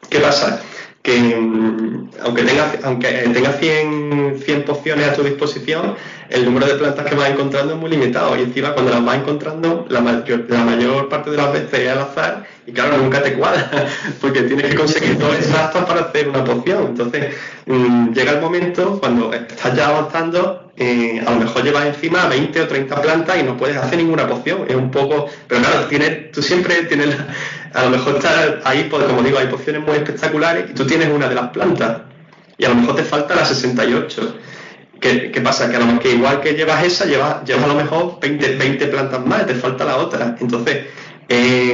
[0.08, 0.62] ¿Qué pasa?
[1.02, 5.96] que mm, aunque tengas aunque tenga 100, 100 pociones a tu disposición,
[6.30, 9.18] el número de plantas que vas encontrando es muy limitado y encima cuando las vas
[9.18, 13.24] encontrando la mayor, la mayor parte de las veces es al azar y claro, nunca
[13.24, 13.72] te cuadra
[14.22, 16.88] porque tienes que conseguir dos exactos para hacer una poción.
[16.90, 17.34] Entonces
[17.66, 22.62] mm, llega el momento cuando estás ya avanzando, eh, a lo mejor llevas encima 20
[22.62, 24.66] o 30 plantas y no puedes hacer ninguna poción.
[24.68, 27.16] Es un poco, pero claro, tienes, tú siempre tienes,
[27.74, 31.10] a lo mejor estás ahí, pues, como digo, hay pociones muy espectaculares y tú tienes
[31.10, 32.04] una de las plantas
[32.58, 34.38] y a lo mejor te falta la 68
[35.00, 35.70] ¿Qué, pasa?
[35.70, 38.88] Que a lo mejor igual que llevas esa, llevas, llevas a lo mejor 20, 20
[38.88, 40.36] plantas más, te falta la otra.
[40.42, 40.88] Entonces,
[41.30, 41.74] eh,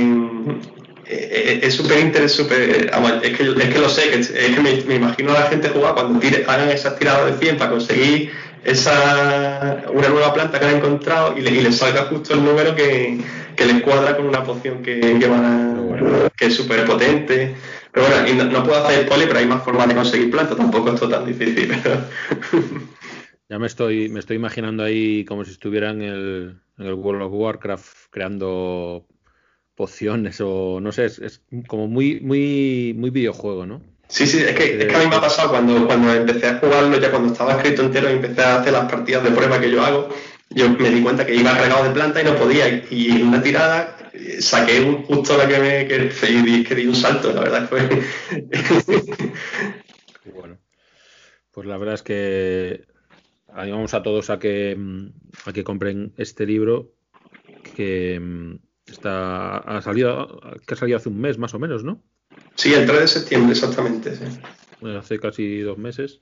[1.08, 2.88] eh, es súper interesante,
[3.24, 5.94] es que, es que lo sé, que, es que me, imagino a la gente jugar
[5.96, 8.32] cuando hagan esas tiradas de 100 para conseguir
[8.66, 13.20] esa una nueva planta que han encontrado y le, y salga justo el número que,
[13.56, 17.56] que les cuadra con una poción que, que, que es súper potente.
[17.92, 20.92] Pero bueno, y no, puedo hacer poli, pero hay más formas de conseguir plantas, tampoco
[20.92, 21.72] es tan difícil.
[23.48, 27.22] Ya me estoy, me estoy imaginando ahí como si estuviera en el, en el World
[27.22, 29.06] of Warcraft creando
[29.76, 33.84] pociones o no sé, es, como muy, muy, muy videojuego, ¿no?
[34.08, 36.60] Sí, sí, es que, es que, a mí me ha pasado cuando, cuando empecé a
[36.60, 39.72] jugarlo, ya cuando estaba escrito entero y empecé a hacer las partidas de prueba que
[39.72, 40.10] yo hago,
[40.50, 42.84] yo me di cuenta que iba regado de planta y no podía.
[42.90, 47.34] Y en una tirada eh, saqué un, justo la que me que, di un salto,
[47.34, 47.82] la verdad fue.
[50.34, 50.58] bueno,
[51.52, 52.86] pues la verdad es que
[53.54, 54.78] animamos a todos a que,
[55.46, 56.94] a que compren este libro
[57.76, 62.02] que mm, está ha salido que ha salido hace un mes más o menos, ¿no?
[62.56, 64.18] Sí, el 3 de septiembre exactamente.
[64.98, 66.22] hace casi dos meses.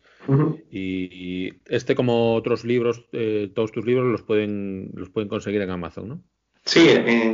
[0.71, 5.69] y, este como otros libros, eh, todos tus libros los pueden los pueden conseguir en
[5.69, 6.23] Amazon, ¿no?
[6.65, 6.89] Sí,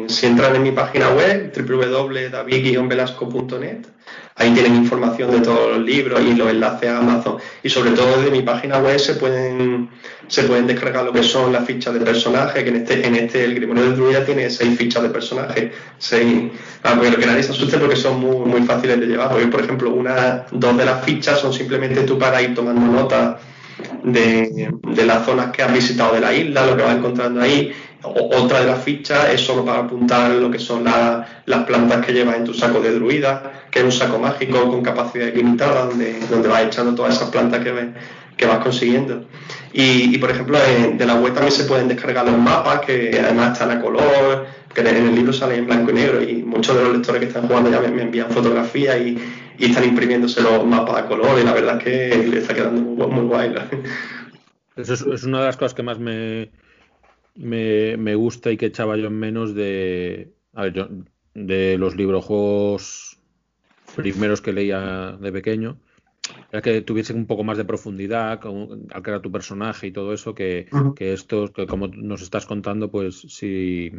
[0.08, 3.86] si entran en mi página web, www.david-velasco.net,
[4.36, 7.38] ahí tienen información de todos los libros y los enlaces a Amazon.
[7.62, 9.92] Y sobre todo desde mi página web se pueden,
[10.28, 13.44] se pueden descargar lo que son las fichas de personaje, que en este, en este
[13.44, 15.74] el Grimorio del Druida tiene seis fichas de personaje.
[16.00, 16.50] Seis,
[16.82, 19.30] ah, que nadie se asuste porque son muy, muy fáciles de llevar.
[19.30, 23.40] Porque, por ejemplo, una, dos de las fichas son simplemente tú para ir tomando nota
[24.04, 27.72] de, de, las zonas que has visitado de la isla, lo que vas encontrando ahí,
[28.04, 32.38] otra de las fichas es solo para apuntar lo que son las plantas que llevas
[32.38, 36.48] en tu saco de druida, que es un saco mágico con capacidad limitada, donde, donde
[36.48, 37.74] vas echando todas esas plantas que,
[38.38, 39.26] que vas consiguiendo.
[39.74, 43.72] Y, por ejemplo, de la web también se pueden descargar los mapas, que además están
[43.72, 46.94] a color, que en el libro sale en blanco y negro, y muchos de los
[46.94, 49.18] lectores que están jugando ya me, envían fotografías y,
[49.60, 53.26] están imprimiéndose los mapas a color, y la verdad es que le está quedando muy,
[53.26, 53.54] guay.
[54.78, 56.50] Eso es una de las cosas que más me
[57.40, 60.88] me, me, gusta y que echaba yo en menos de, a ver, yo,
[61.34, 63.18] de los librojuegos
[63.96, 65.78] primeros que leía de pequeño.
[66.52, 70.36] Era que tuviesen un poco más de profundidad al crear tu personaje y todo eso,
[70.36, 73.92] que, que esto, que como nos estás contando, pues sí,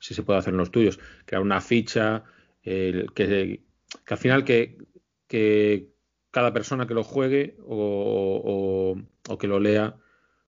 [0.00, 0.98] sí se puede hacer en los tuyos.
[1.26, 2.24] Crear una ficha,
[2.62, 3.60] que, que,
[4.08, 4.78] al final que,
[5.26, 5.88] que
[6.30, 9.96] cada persona que lo juegue o, o, o que lo lea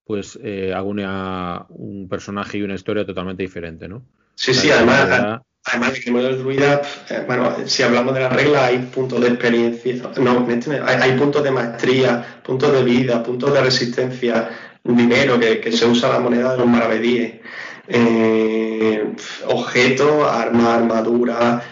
[0.06, 4.02] pues eh, a un personaje y una historia totalmente diferente, ¿no?
[4.36, 8.66] Sí, sí, además, además de que el druida, eh, bueno, si hablamos de la regla,
[8.66, 10.46] hay puntos de experiencia, no,
[10.86, 14.48] hay, puntos de maestría, puntos de vida, puntos de resistencia,
[14.84, 17.40] dinero, que, se usa la moneda de los maravedíes,
[17.88, 19.12] eh,
[19.48, 21.64] objetos, armas, armaduras,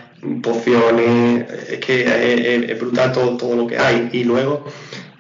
[0.42, 4.09] pociones, es que es, brutal todo, todo, lo que hay.
[4.12, 4.64] Y luego,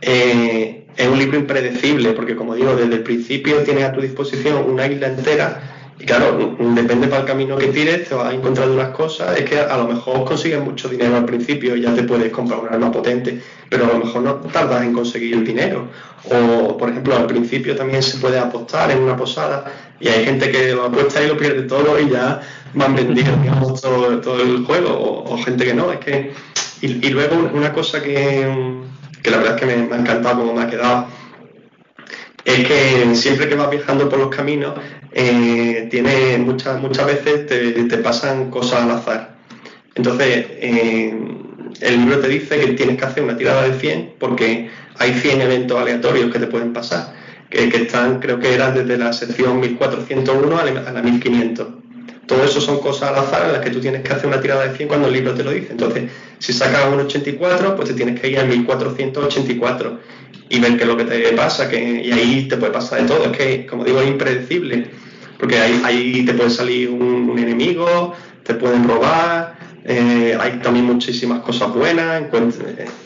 [0.00, 4.70] eh, es un libro impredecible, porque como digo, desde el principio tienes a tu disposición
[4.70, 5.70] una isla entera.
[5.98, 9.48] Y claro, depende para el camino que tires, te vas a encontrar unas cosas, es
[9.48, 12.68] que a lo mejor consigues mucho dinero al principio y ya te puedes comprar un
[12.68, 15.86] arma potente, pero a lo mejor no tardas en conseguir el dinero.
[16.30, 19.66] O, por ejemplo, al principio también se puede apostar en una posada
[20.00, 22.40] y hay gente que lo apuesta y lo pierde todo y ya
[22.74, 26.32] van vendidos digamos, todo, el juego, o, gente que no, es que...
[26.80, 28.46] Y, luego una cosa que,
[29.30, 31.06] la verdad es que me, ha encantado como me ha quedado
[32.44, 34.74] es que siempre que vas viajando por los caminos,
[35.12, 39.34] eh, tiene muchas, muchas veces te, pasan cosas al azar.
[39.94, 41.14] Entonces, eh,
[41.80, 45.40] el libro te dice que tienes que hacer una tirada de 100 porque hay 100
[45.40, 47.14] eventos aleatorios que te pueden pasar,
[47.48, 51.83] que, están, creo que eran desde la sección 1401 a la 1500.
[52.26, 54.66] Todo eso son cosas al azar en las que tú tienes que hacer una tirada
[54.66, 55.72] de 100 cuando el libro te lo dice.
[55.72, 60.00] Entonces, si sacas un 84, pues te tienes que ir a 1484
[60.48, 63.08] y ver qué es lo que te pasa, que, y ahí te puede pasar de
[63.08, 63.24] todo.
[63.24, 64.86] Es que, como digo, es impredecible,
[65.38, 71.74] porque ahí, te puede salir un, enemigo, te pueden robar, eh, hay también muchísimas cosas
[71.74, 72.24] buenas,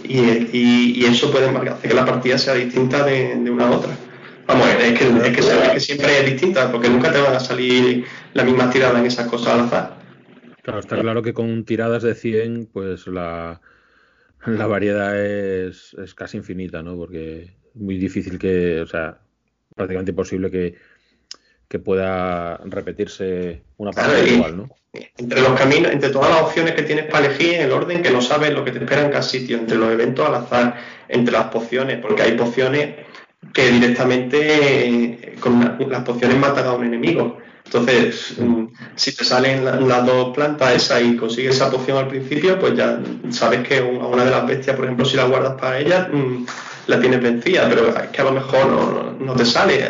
[0.04, 0.18] y,
[0.52, 3.96] y, eso puede hacer que la partida sea distinta de, una a otra.
[4.48, 7.40] Vamos, es que, es que, es que siempre es distinta, porque nunca te van a
[7.40, 9.98] salir la misma tirada en esas cosas al azar.
[10.62, 13.60] Claro, está claro que con tiradas de 100, pues la,
[14.46, 16.96] la variedad es, casi infinita, ¿no?
[16.96, 19.18] Porque es muy difícil que, o sea,
[19.76, 20.76] prácticamente imposible que,
[21.68, 24.70] que pueda repetirse una partida igual, ¿no?
[25.18, 28.10] Entre los caminos, entre todas las opciones que tienes para elegir en el orden que
[28.10, 31.34] no sabes lo que te espera en cada sitio, entre los eventos al azar, entre
[31.34, 33.07] las pociones, porque hay pociones
[33.52, 37.38] que directamente con las pociones matan a un enemigo.
[37.68, 42.58] Entonces, mm, si te salen las dos plantas esas y consigues esa poción al principio,
[42.58, 46.08] pues ya sabes que una de las bestias, por ejemplo, si la guardas para ella,
[46.10, 46.46] mm,
[46.86, 49.84] la tienes vencida, pero es que a lo mejor no, te sale.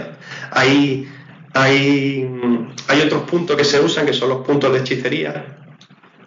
[0.51, 1.09] Hay,
[1.55, 5.45] hay, mm, hay otros puntos que se usan, que son los puntos de hechicería,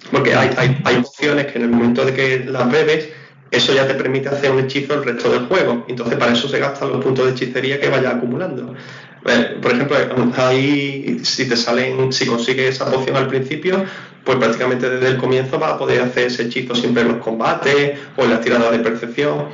[0.09, 3.09] porque hay, hay, hay opciones que en el momento de que las bebes,
[3.51, 5.85] eso ya te permite hacer un hechizo el resto del juego.
[5.87, 8.73] Entonces, para eso se gastan los puntos de hechicería que vayas acumulando.
[9.25, 9.97] Eh, por ejemplo,
[10.37, 13.83] ahí si te salen, si consigues esa poción al principio,
[14.23, 17.99] pues prácticamente desde el comienzo vas a poder hacer ese hechizo siempre en los combates
[18.17, 19.49] o en las tiradas de percepción.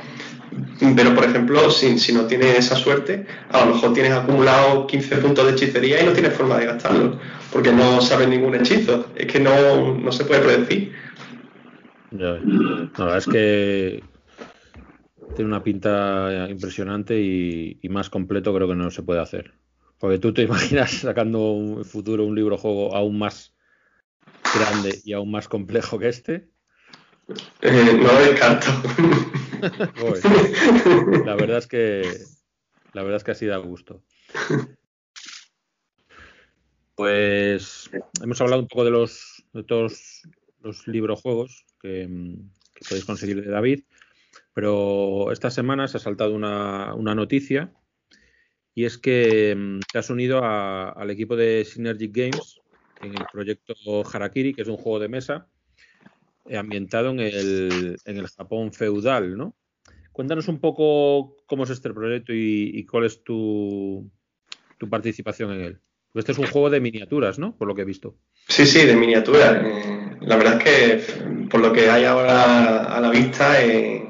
[0.96, 5.16] Pero, por ejemplo, si, si no tienes esa suerte, a lo mejor tienes acumulado 15
[5.16, 7.18] puntos de hechicería y no tienes forma de gastarlo,
[7.52, 9.06] porque no sabes ningún hechizo.
[9.14, 10.94] Es que no, se puede predecir.
[12.10, 14.02] La verdad es que
[15.36, 19.54] tiene una pinta impresionante y, más completo creo que no se puede hacer.
[19.98, 23.54] Porque tú te imaginas sacando un futuro un libro juego aún más
[24.54, 26.48] grande y aún más complejo que este.
[27.60, 28.66] Eh, no lo descarto.
[31.26, 32.02] la verdad es que
[32.94, 34.02] la verdad es que así da gusto.
[36.94, 37.90] Pues
[38.22, 40.22] hemos hablado un poco de los de todos
[40.60, 42.08] los libros juegos que,
[42.88, 43.84] podéis conseguir de David.
[44.54, 47.72] Pero esta semana se ha saltado una, noticia
[48.74, 52.60] y es que mm, te has unido al equipo de Synergic Games
[53.02, 53.74] en el proyecto
[54.12, 55.48] Harakiri, que es un juego de mesa
[56.46, 59.54] eh, ambientado en el, en el Japón feudal, ¿no?
[60.18, 64.10] Cuéntanos un poco cómo es este proyecto y, cuál es tu,
[64.76, 65.80] tu, participación en él.
[66.20, 67.56] Este es un juego de miniaturas, ¿no?
[67.56, 68.14] Por lo que he visto.
[68.48, 69.56] Sí, sí, de miniaturas.
[69.64, 74.06] Eh, la verdad es que por lo que hay ahora a la vista, eh,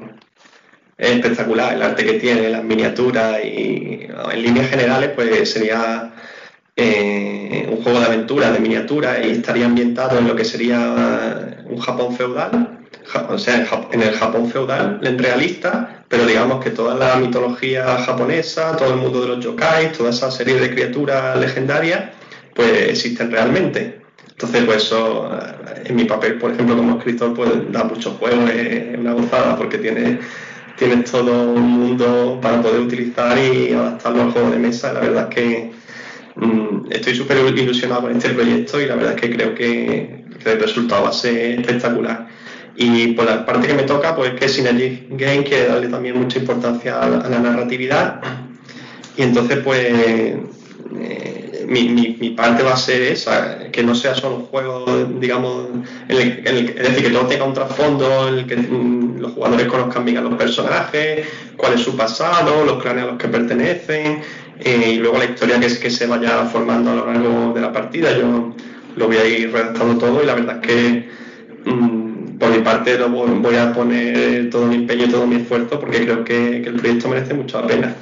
[0.97, 6.13] es espectacular el arte que tiene, las miniaturas y en líneas generales pues sería
[6.75, 11.79] eh, un juego de aventura, de miniaturas y estaría ambientado en lo que sería un
[11.79, 12.78] Japón feudal,
[13.29, 18.93] o sea, en el Japón feudal realista, pero digamos que toda la mitología japonesa, todo
[18.93, 22.11] el mundo de los yokai, toda esa serie de criaturas legendarias,
[22.53, 24.01] pues existen realmente.
[24.29, 25.29] Entonces, pues eso,
[25.83, 29.77] en mi papel, por ejemplo, como escritor, pues da mucho juego, es una gozada porque
[29.77, 30.19] tiene
[30.79, 34.93] tienes todo un mundo para poder utilizar y adaptarlo al juego de mesa.
[34.93, 35.71] La verdad es que
[36.35, 40.59] mm, estoy súper ilusionado con este proyecto y la verdad es que creo que, el
[40.59, 42.29] resultado va a ser espectacular.
[42.75, 46.39] Y por la parte que me toca, pues que Synergy Game quiere darle también mucha
[46.39, 48.21] importancia a la, narratividad.
[49.17, 50.39] Y entonces, pues, eh,
[51.67, 54.85] mi, parte va a ser esa, que no sea solo un juego,
[55.19, 55.67] digamos,
[56.07, 60.17] es decir, que todo tenga un trasfondo, en el que mm, los jugadores conozcan bien
[60.17, 64.21] a los personajes, cuál es su pasado, los clanes a los que pertenecen,
[64.59, 67.61] eh, y luego la historia que, es, que se vaya formando a lo largo de
[67.61, 68.17] la partida.
[68.17, 68.53] Yo
[68.95, 71.09] lo voy a ir redactando todo y la verdad es que
[71.65, 72.08] mm,
[72.39, 76.03] por mi parte lo voy a poner todo mi empeño y todo mi esfuerzo porque
[76.03, 77.95] creo que, el proyecto merece mucho la pena.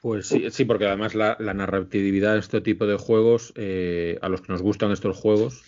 [0.00, 4.42] Pues sí, sí porque además la, narratividad de este tipo de juegos, eh, a los
[4.42, 5.62] que nos gustan estos juegos,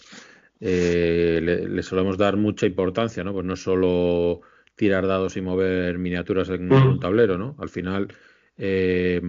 [0.60, 3.32] eh, le, solemos dar mucha importancia, ¿no?
[3.32, 4.40] Pues no solo
[4.74, 6.72] tirar dados y mover miniaturas en mm.
[6.72, 7.54] un tablero, ¿no?
[7.58, 8.08] Al final,
[8.58, 9.20] eh,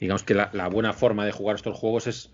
[0.00, 2.30] digamos que la, buena forma de jugar estos juegos es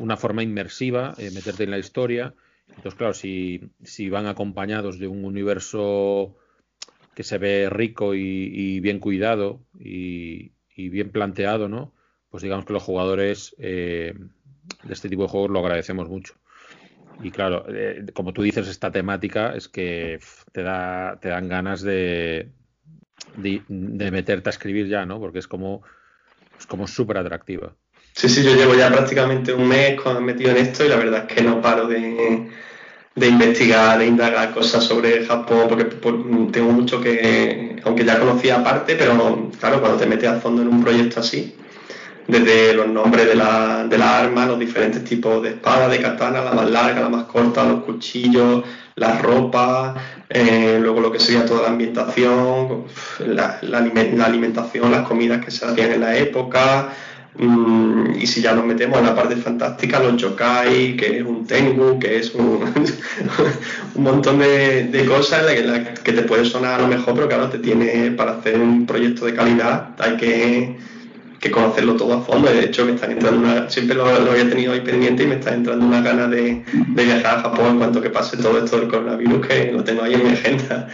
[0.00, 2.34] una, forma inmersiva, meterte en la historia
[2.68, 6.36] entonces, claro, si, si van acompañados de un universo
[7.14, 11.94] que se ve rico y, bien cuidado y, bien planteado, ¿no?
[12.30, 14.14] Pues digamos que los jugadores eh,
[14.82, 16.34] de este tipo de juegos lo agradecemos mucho.
[17.22, 20.18] Y claro, eh, como tú dices, esta temática es que
[20.52, 22.50] te, da, te dan ganas de,
[23.36, 25.20] de, meterte a escribir ya, ¿no?
[25.20, 25.82] Porque es como,
[26.58, 27.76] es como súper atractiva.
[28.16, 31.34] Sí, sí, yo llevo ya prácticamente un mes metido en esto y la verdad es
[31.34, 32.48] que no paro de,
[33.16, 39.50] investigar, de indagar cosas sobre Japón, porque tengo mucho que, aunque ya conocía aparte, pero
[39.58, 41.56] claro, cuando te metes a fondo en un proyecto así,
[42.28, 46.42] desde los nombres de las de la armas, los diferentes tipos de espadas, de katana,
[46.42, 49.94] la más larga, la más corta, los cuchillos, la ropa,
[50.28, 52.84] eh, luego lo que sería toda la ambientación,
[53.26, 56.90] la, la, alimentación, las comidas que se hacían en la época,
[57.36, 61.44] Mm, y si ya nos metemos en la parte fantástica, los yokai, que es un
[61.46, 62.60] tengu, que es un,
[63.94, 65.44] un montón de, cosas
[66.04, 69.26] que, te puede sonar a lo mejor, pero claro, te tiene para hacer un proyecto
[69.26, 70.94] de calidad, hay que,
[71.50, 72.50] conocerlo todo a fondo.
[72.50, 75.52] De hecho, me están entrando una, siempre lo, había tenido ahí pendiente y me está
[75.52, 76.64] entrando una gana de,
[76.94, 80.14] viajar a Japón en cuanto que pase todo esto del coronavirus, que lo tengo ahí
[80.14, 80.88] en mi agenda.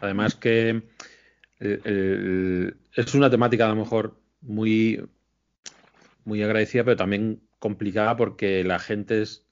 [0.00, 0.80] Además que
[1.60, 5.08] es una temática a lo mejor muy,
[6.24, 9.44] muy agradecida, pero también complicada porque la gente es.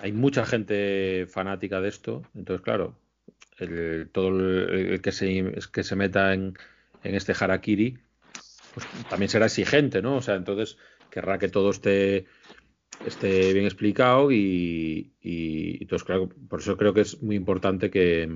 [0.00, 2.98] Hay mucha gente fanática de esto, entonces, claro,
[3.58, 6.54] el, todo el, que, se, que se meta en,
[7.04, 7.98] en este harakiri,
[8.74, 10.16] pues también será exigente, ¿no?
[10.16, 10.78] O sea, entonces
[11.10, 12.26] querrá que todo esté
[13.06, 18.28] esté bien explicado y, y, entonces claro por eso creo que es muy importante que,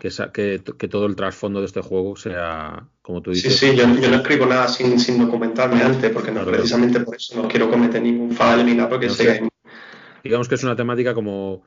[0.00, 0.10] que,
[0.78, 3.56] que, todo el trasfondo de este juego sea, como tú dices.
[3.56, 7.40] Sí, sí, yo, no escribo nada sin, sin documentarme antes, porque no, precisamente por eso
[7.40, 9.08] no quiero cometer ningún fallo ni nada, porque
[10.22, 11.64] Digamos que es una temática como,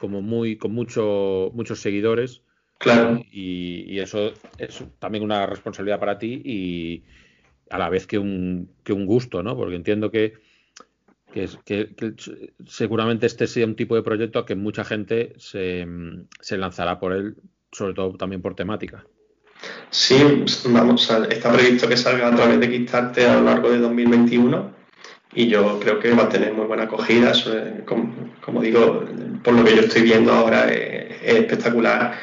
[0.00, 2.42] como muy, con mucho, muchos seguidores.
[2.78, 3.20] Claro.
[3.30, 7.04] Y, eso es también una responsabilidad para ti y
[7.70, 9.56] a la vez que un, que un gusto, ¿no?
[9.56, 10.32] Porque entiendo que,
[11.32, 11.94] que, que,
[12.66, 15.86] seguramente este sea un tipo de proyecto a que mucha gente se,
[16.40, 17.36] se lanzará por él
[17.70, 19.06] sobre todo también por temática.
[19.90, 24.70] Sí, vamos, está previsto que salga a través de Kickstarter a lo largo de 2021
[25.34, 27.32] y yo creo que va a tener muy buena acogida.
[27.84, 29.04] Como, digo,
[29.42, 32.14] por lo que yo estoy viendo ahora es, espectacular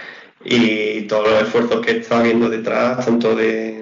[0.43, 3.81] y todos los esfuerzos que está habiendo detrás, tanto de,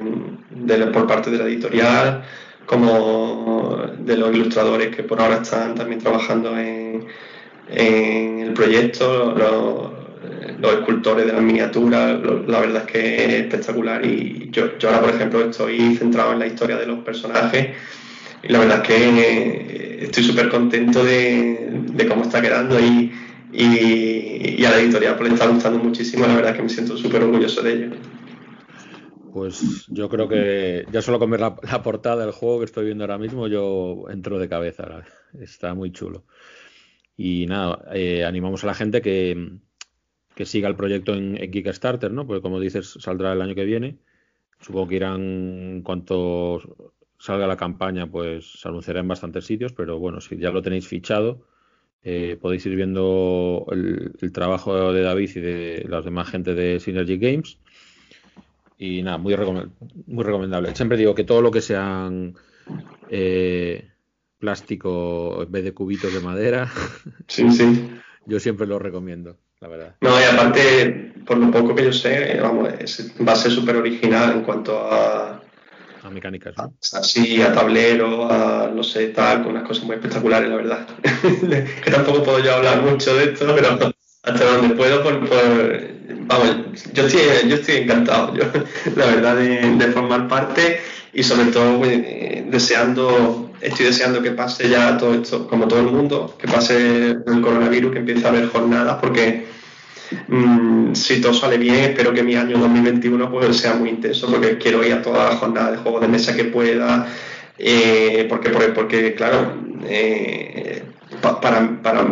[0.92, 2.24] por parte de la editorial
[2.66, 7.06] como de los ilustradores que por ahora están también trabajando en,
[7.70, 9.95] en el proyecto, los,
[10.60, 15.10] los escultores de las miniaturas, la verdad es que es espectacular y yo, ahora por
[15.10, 17.70] ejemplo estoy centrado en la historia de los personajes
[18.44, 23.12] y la verdad es que eh, estoy súper contento de, cómo está quedando y,
[24.66, 27.24] a la editorial pues le está gustando muchísimo, la verdad es que me siento súper
[27.24, 27.96] orgulloso de ello.
[29.34, 33.04] Pues yo creo que ya solo con ver la, portada del juego que estoy viendo
[33.04, 35.04] ahora mismo yo entro de cabeza,
[35.40, 36.24] está muy chulo.
[37.18, 39.60] Y nada, eh, animamos a la gente que,
[40.36, 42.28] que siga el proyecto en, Kickstarter, ¿no?
[42.28, 43.98] Porque como dices, saldrá el año que viene.
[44.60, 46.62] Supongo que irán, en cuanto
[47.18, 50.88] salga la campaña, pues se anunciará en bastantes sitios, pero bueno, si ya lo tenéis
[50.88, 51.46] fichado,
[52.04, 57.18] eh, podéis ir viendo el, trabajo de David y de la demás gente de Synergy
[57.18, 57.58] Games.
[58.78, 59.36] Y nada, muy,
[60.06, 60.76] muy recomendable.
[60.76, 62.36] Siempre digo que todo lo que sean
[63.10, 63.90] eh,
[64.38, 66.70] plástico en vez de cubitos de madera,
[67.28, 67.90] sí, sí.
[68.26, 69.38] yo siempre lo recomiendo.
[70.02, 72.70] No, y aparte, por lo poco que yo sé, vamos,
[73.28, 75.42] va a ser súper original en cuanto a.
[76.04, 76.54] A mecánicas,
[76.94, 80.88] Así, a tablero, a no sé, tal, con unas cosas muy espectaculares, la verdad.
[81.84, 83.94] que tampoco puedo yo hablar mucho de esto, pero
[84.26, 85.28] hasta donde puedo, por,
[86.28, 88.44] vamos, yo estoy, yo estoy encantado, yo,
[88.96, 90.80] la verdad, de, formar parte
[91.14, 92.02] y sobre todo pues,
[92.52, 97.42] deseando, estoy deseando que pase ya todo esto, como todo el mundo, que pase el
[97.42, 99.55] coronavirus, que empiece a haber jornadas, porque
[100.28, 104.58] Mm, si todo sale bien, espero que mi año 2021 pues, sea muy intenso, porque
[104.58, 107.08] quiero ir a todas las jornadas de juegos de mesa que pueda,
[107.58, 109.54] eh, porque, porque, claro,
[109.88, 110.84] eh,
[111.22, 112.06] para, para,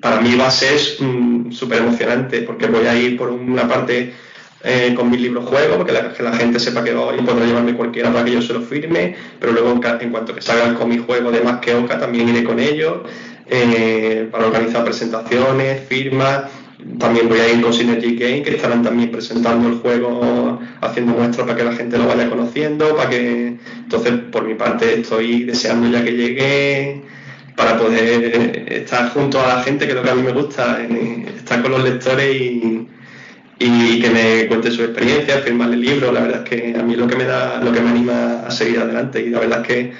[0.00, 4.12] para mí va a ser mm, súper emocionante porque voy a ir por una parte
[4.64, 8.24] eh, con mis libros juegos, porque la, gente sepa que voy, podrá llevarme cualquiera para
[8.24, 11.40] que yo se lo firme, pero luego en, cuanto que salga con mi juego de
[11.40, 12.98] más que Oca también iré con ellos
[13.48, 16.44] eh, para organizar presentaciones, firmas.
[16.98, 21.46] También voy a ir con Synergy Game, que estarán también presentando el juego, haciendo muestras
[21.46, 25.88] para que la gente lo vaya conociendo, para que entonces por mi parte estoy deseando
[25.88, 27.02] ya que llegue
[27.56, 30.82] para poder estar junto a la gente, que es lo que a mí me gusta,
[31.36, 32.88] estar con los lectores y,
[33.58, 37.06] que me cuente su experiencia, firmarle el libro, la verdad es que a mí lo
[37.06, 39.92] que me da, lo que me anima a seguir adelante y la verdad es que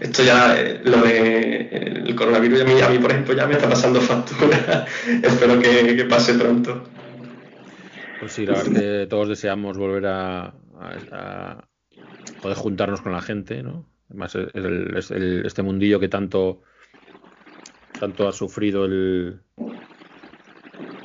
[0.00, 1.68] esto ya, eh, lo de
[2.06, 4.86] el coronavirus a mí, a mí por ejemplo ya me está pasando factura,
[5.22, 6.84] espero que, pase pronto.
[8.18, 10.54] Pues sí, la verdad que todos deseamos volver a,
[12.42, 13.86] poder juntarnos con la gente, ¿no?
[14.08, 16.62] Además, este mundillo que tanto
[18.00, 19.40] tanto ha sufrido el,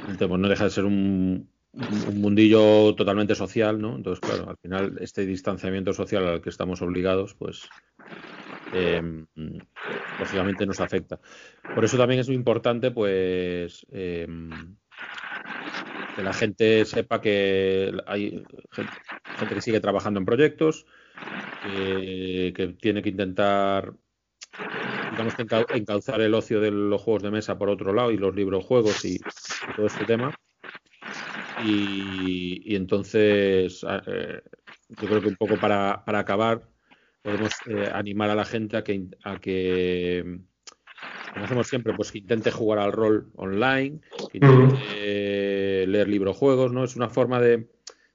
[0.07, 1.49] el tema, no deja de ser un,
[2.13, 3.97] mundillo totalmente social, ¿no?
[3.97, 7.67] Entonces, claro, al final este distanciamiento social al que estamos obligados, pues
[8.74, 9.01] eh,
[10.20, 11.20] lógicamente nos afecta.
[11.74, 14.76] Por eso también es muy importante, pues, em,
[16.16, 20.86] que la gente sepa que hay gente, que sigue trabajando en proyectos,
[21.63, 23.93] que tiene que intentar
[25.11, 25.45] digamos que
[25.78, 29.03] encauzar el ocio de los juegos de mesa por otro lado y los libros juegos
[29.05, 29.20] y,
[29.76, 30.36] todo este tema.
[31.66, 34.41] Y, entonces, eh,
[34.89, 36.68] yo creo que un poco para, acabar,
[37.26, 40.39] podemos eh, animar a la gente a que, a que,
[41.34, 43.99] como hacemos siempre, pues que intente jugar al rol online,
[44.32, 46.84] que intente leer libros juegos, ¿no?
[46.84, 47.67] Es una forma de,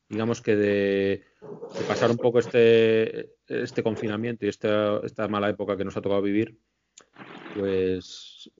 [0.08, 1.24] digamos que de,
[1.88, 6.22] pasar un poco este, este confinamiento y esta, esta mala época que nos ha tocado
[6.22, 6.56] vivir,
[7.56, 8.50] pues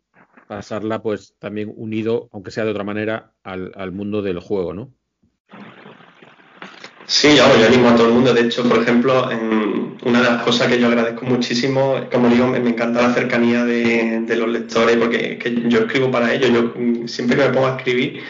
[0.48, 4.92] pasarla pues también unido, aunque sea de otra manera, al, mundo del juego, ¿no?
[7.10, 8.32] Sí, yo, yo animo a todo el mundo.
[8.32, 12.46] De hecho, por ejemplo, en una de las cosas que yo agradezco muchísimo, como digo,
[12.46, 15.36] me, encanta la cercanía de, los lectores, porque
[15.66, 16.50] yo escribo para ellos.
[16.52, 18.22] Yo siempre que me pongo a escribir,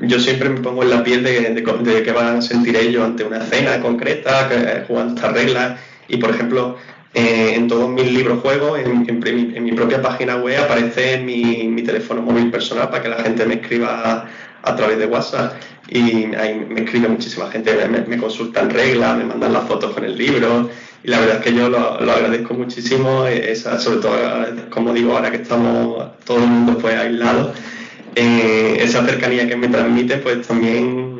[0.00, 3.22] yo siempre me pongo en la piel de, de, que van a sentir ellos ante
[3.22, 5.78] una escena concreta, que, jugando estas reglas.
[6.08, 6.78] Y por ejemplo,
[7.12, 12.50] eh, en todos mis libros juegos, en, mi propia página web aparece mi, teléfono móvil
[12.50, 14.26] personal para que la gente me escriba
[14.62, 15.52] a, través de WhatsApp
[15.88, 20.16] y ahí me escribe muchísima gente, me, consultan reglas, me mandan las fotos con el
[20.16, 20.70] libro.
[21.04, 24.14] Y la verdad es que yo lo, agradezco muchísimo, esa, sobre todo,
[24.70, 27.52] como digo, ahora que estamos todo el mundo pues aislado,
[28.14, 31.12] eh, esa cercanía que me transmite pues también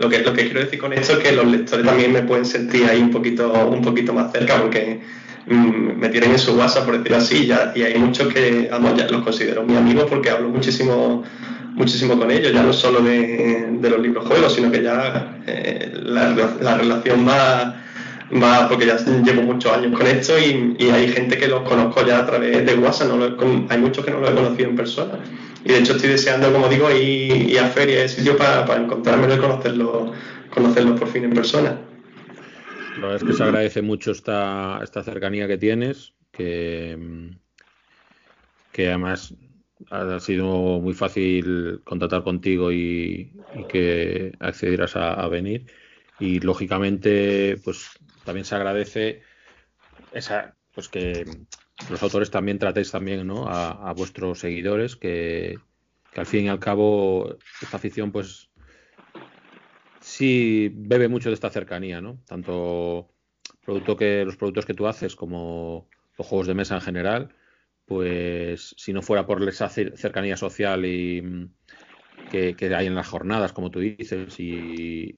[0.00, 2.44] lo que, lo que quiero decir con esto es que los lectores también me pueden
[2.44, 5.00] sentir ahí un poquito, un poquito más cerca porque
[5.46, 9.22] mm, me tienen en su WhatsApp, por decirlo así, y hay muchos que ya los
[9.22, 11.22] considero mis amigos porque hablo muchísimo
[11.76, 16.76] muchísimo con ellos, ya no solo de, los libros juegos, sino que ya eh, la,
[16.76, 22.04] relación va, porque ya llevo muchos años con esto y, hay gente que los conozco
[22.04, 25.18] ya a través de WhatsApp, no hay muchos que no los he conocido en persona.
[25.64, 29.34] Y de hecho estoy deseando, como digo, ir, a ferias y sitio para, para encontrármelo
[29.34, 30.12] y conocerlo,
[30.50, 31.78] conocerlo por fin en persona.
[32.96, 36.96] La verdad es que se agradece mucho esta, esta cercanía que tienes, que,
[38.72, 39.34] que además
[39.90, 43.32] ha sido muy fácil contactar contigo y,
[43.68, 45.66] que accedieras a, venir.
[46.18, 47.90] Y lógicamente, pues
[48.24, 49.22] también se agradece
[50.12, 51.24] esa, pues que
[51.90, 53.46] los autores también tratéis también ¿no?
[53.48, 55.58] a, vuestros seguidores, que,
[56.14, 58.48] al fin y al cabo esta afición pues
[60.00, 62.22] sí bebe mucho de esta cercanía, ¿no?
[62.26, 63.10] Tanto
[63.64, 67.34] producto que los productos que tú haces como los juegos de mesa en general,
[67.86, 71.48] pues si no fuera por esa cercanía social y
[72.30, 75.14] que, hay en las jornadas, como tú dices, y,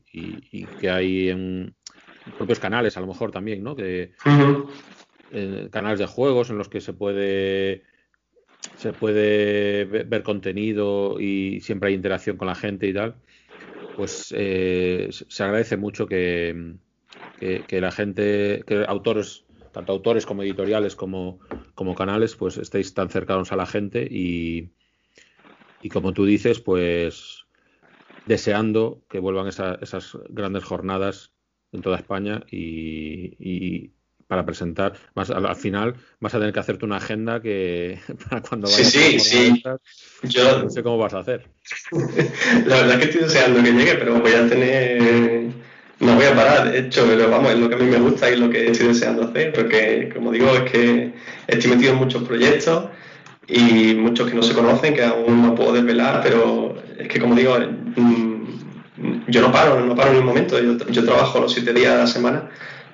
[0.80, 1.74] que hay en
[2.36, 3.74] propios canales a lo mejor también, ¿no?
[3.74, 4.12] Que,
[5.32, 7.82] eh, canales de juegos en los que se puede
[8.76, 13.16] se puede ver contenido y siempre hay interacción con la gente y tal,
[13.96, 16.74] pues eh, se agradece mucho que,
[17.38, 21.40] que, la gente, que autores, tanto autores como editoriales como,
[21.74, 24.70] como canales, pues estéis tan cercanos a la gente y,
[25.82, 27.46] y como tú dices, pues
[28.26, 31.32] deseando que vuelvan esas grandes jornadas
[31.72, 33.92] en toda España y,
[34.26, 34.92] para presentar.
[35.14, 37.98] Más al, final vas a tener que hacerte una agenda que
[38.28, 39.62] para cuando vayas sí, sí, sí.
[40.24, 41.48] Yo no sé cómo vas a hacer.
[42.66, 45.50] La verdad es que estoy deseando que llegue, pero voy a tener
[46.01, 48.30] no voy a parar, de hecho, pero vamos, es lo que a mí me gusta
[48.30, 51.12] y es lo que estoy deseando hacer, porque como digo, es que
[51.46, 52.84] estoy metido en muchos proyectos
[53.46, 57.34] y muchos que no se conocen, que aún no puedo desvelar, pero es que como
[57.34, 57.57] digo,
[57.96, 58.44] mm,
[59.26, 61.99] yo no paro, no paro ni un momento, yo, yo trabajo los siete días a
[61.99, 62.49] la semana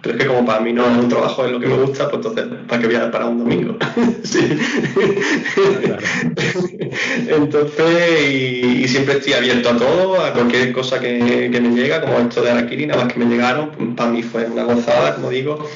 [0.05, 2.11] pero es que como para mí no es un trabajo, es lo que me gusta,
[2.11, 3.79] pues entonces, ¿para qué voy a parar un domingo?
[7.29, 12.43] entonces, y, siempre estoy abierto a todo, a cualquier cosa que, me llega, como esto
[12.43, 15.67] de Araquiri, nada más que me llegaron, pues, para mí fue una gozada, como digo.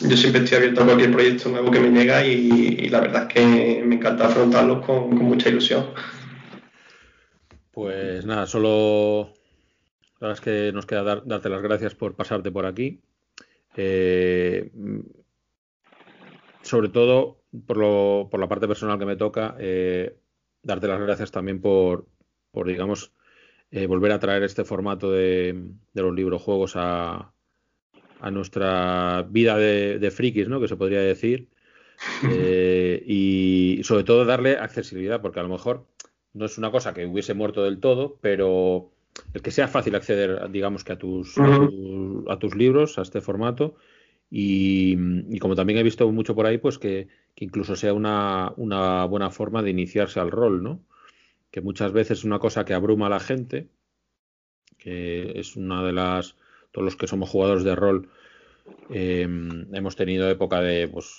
[0.00, 3.34] Yo siempre estoy abierto a cualquier proyecto nuevo que me llega y, la verdad es
[3.34, 5.86] que me encanta afrontarlos con, mucha ilusión.
[7.70, 9.34] Pues nada, solo
[10.18, 13.00] la verdad es que nos queda darte las gracias por pasarte por aquí.
[13.80, 14.72] Eh,
[16.62, 20.16] sobre todo por, la parte personal que me toca, eh,
[20.64, 22.08] darte las gracias también por,
[22.66, 23.12] digamos,
[23.70, 25.62] eh, volver a traer este formato de,
[25.94, 27.32] los libros juegos a,
[28.32, 30.60] nuestra vida de, frikis, ¿no?
[30.60, 31.48] Que se podría decir.
[33.06, 35.86] y sobre todo darle accesibilidad, porque a lo mejor
[36.32, 38.90] no es una cosa que hubiese muerto del todo, pero
[39.34, 43.76] el que sea fácil acceder, digamos que a tus, a, tus libros, a este formato.
[44.30, 49.30] Y, como también he visto mucho por ahí, pues que, incluso sea una, una, buena
[49.30, 50.80] forma de iniciarse al rol, ¿no?
[51.50, 53.68] Que muchas veces es una cosa que abruma a la gente,
[54.76, 56.36] que es una de las,
[56.72, 58.10] todos los que somos jugadores de rol,
[58.90, 61.18] Em, hemos tenido época de, pues,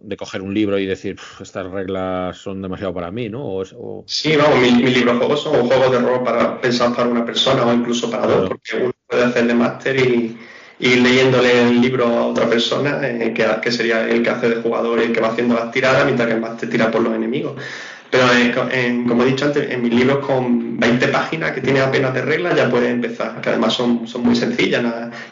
[0.00, 3.62] de coger un libro y decir, estas reglas son demasiado para mí, ¿no?
[4.06, 7.64] Sí, vamos, mis mi libros juegos son juegos de rol para pensar para una persona
[7.64, 10.36] o incluso para dos, porque uno puede hacer de máster y,
[10.80, 14.56] y, leyéndole el libro a otra persona, eh, que, que, sería el que hace de
[14.56, 17.14] jugador y el que va haciendo las tiradas, mientras que el máster tira por los
[17.14, 17.54] enemigos.
[18.10, 18.24] Pero
[19.06, 22.56] como he dicho antes, en mis libros con 20 páginas que tiene apenas de reglas
[22.56, 24.84] ya puedes empezar, que además son, son muy sencillas.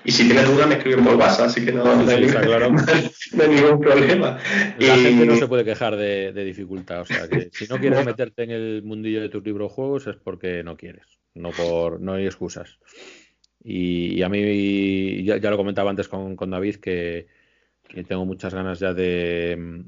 [0.04, 4.38] Y si tienes dudas me escriben por WhatsApp, así que no, hay, ningún problema.
[4.78, 8.42] La gente no se puede quejar de, dificultad, o sea que si no quieres meterte
[8.42, 12.26] en el mundillo de tus libros juegos es porque no quieres, no por no hay
[12.26, 12.78] excusas.
[13.66, 17.26] Y, a mí, ya, lo comentaba antes con, David, que
[18.06, 19.84] tengo muchas ganas ya de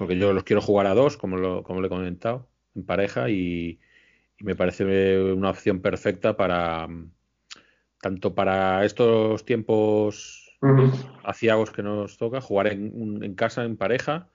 [0.00, 3.28] porque yo los quiero jugar a dos, como lo, como le he comentado, en pareja,
[3.28, 3.80] y,
[4.38, 6.88] me parece una opción perfecta para
[8.00, 10.56] tanto para estos tiempos
[11.22, 14.30] aciagos que nos toca, jugar en, casa, en pareja,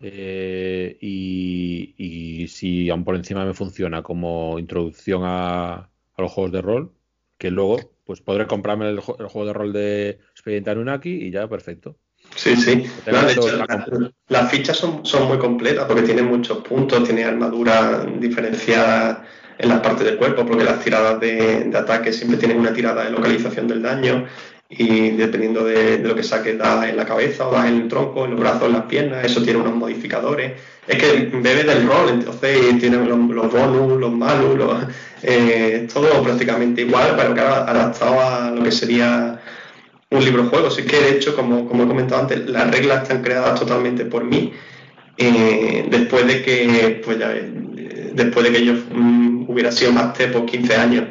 [0.00, 6.92] eh, y, si aún por encima me funciona como introducción a, los juegos de rol,
[7.38, 11.48] que luego pues podré comprarme el, el juego de rol de Expediente Anunnaki y ya
[11.48, 11.96] perfecto.
[12.36, 12.84] Sí, sí.
[14.28, 19.24] las fichas son, son, muy completas porque tienen muchos puntos, tiene armadura diferenciada
[19.58, 23.10] en las partes del cuerpo, porque las tiradas de, ataque siempre tienen una tirada de
[23.10, 24.26] localización del daño
[24.68, 28.24] y dependiendo de, lo que saques, da en la cabeza o da en el tronco,
[28.24, 30.52] en los brazos, en las piernas, eso tiene unos modificadores.
[30.88, 34.58] Es que bebe del rol, entonces tiene los, los bonus, los malus,
[35.22, 39.40] eh, todo prácticamente igual, pero claro, adaptado a lo que sería
[40.16, 40.68] un libro juego.
[40.68, 44.24] Así que, de hecho, como, como he comentado antes, las reglas están creadas totalmente por
[44.24, 44.52] mí.
[45.16, 50.32] Eh, después de que, pues ya, eh, después de que yo mm, hubiera sido máster
[50.32, 51.04] por 15 años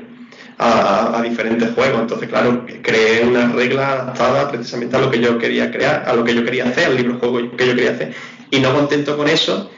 [0.58, 2.02] a, diferentes juegos.
[2.02, 6.24] Entonces, claro, creé una regla adaptada precisamente a lo que yo quería crear, a lo
[6.24, 8.14] que yo quería hacer, al libro juego que yo quería hacer.
[8.52, 9.72] Y no contento con eso,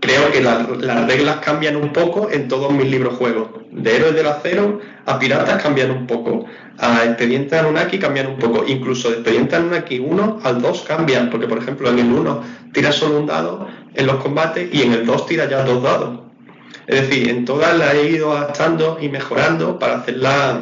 [0.00, 3.48] creo que las reglas cambian un poco en todos mis libros juegos.
[3.70, 6.46] De Héroes del Acero a Piratas cambian un poco.
[6.78, 8.64] A Expediente Anunnaki cambian un poco.
[8.66, 11.30] Incluso de Expediente Anunnaki 1 al 2 cambian.
[11.30, 12.42] Porque, por ejemplo, en el 1
[12.72, 16.20] tiras solo un dado en los combates y en el 2 tiras ya dos dados.
[16.86, 20.60] Es decir, en todas las he ido adaptando y mejorando para hacerla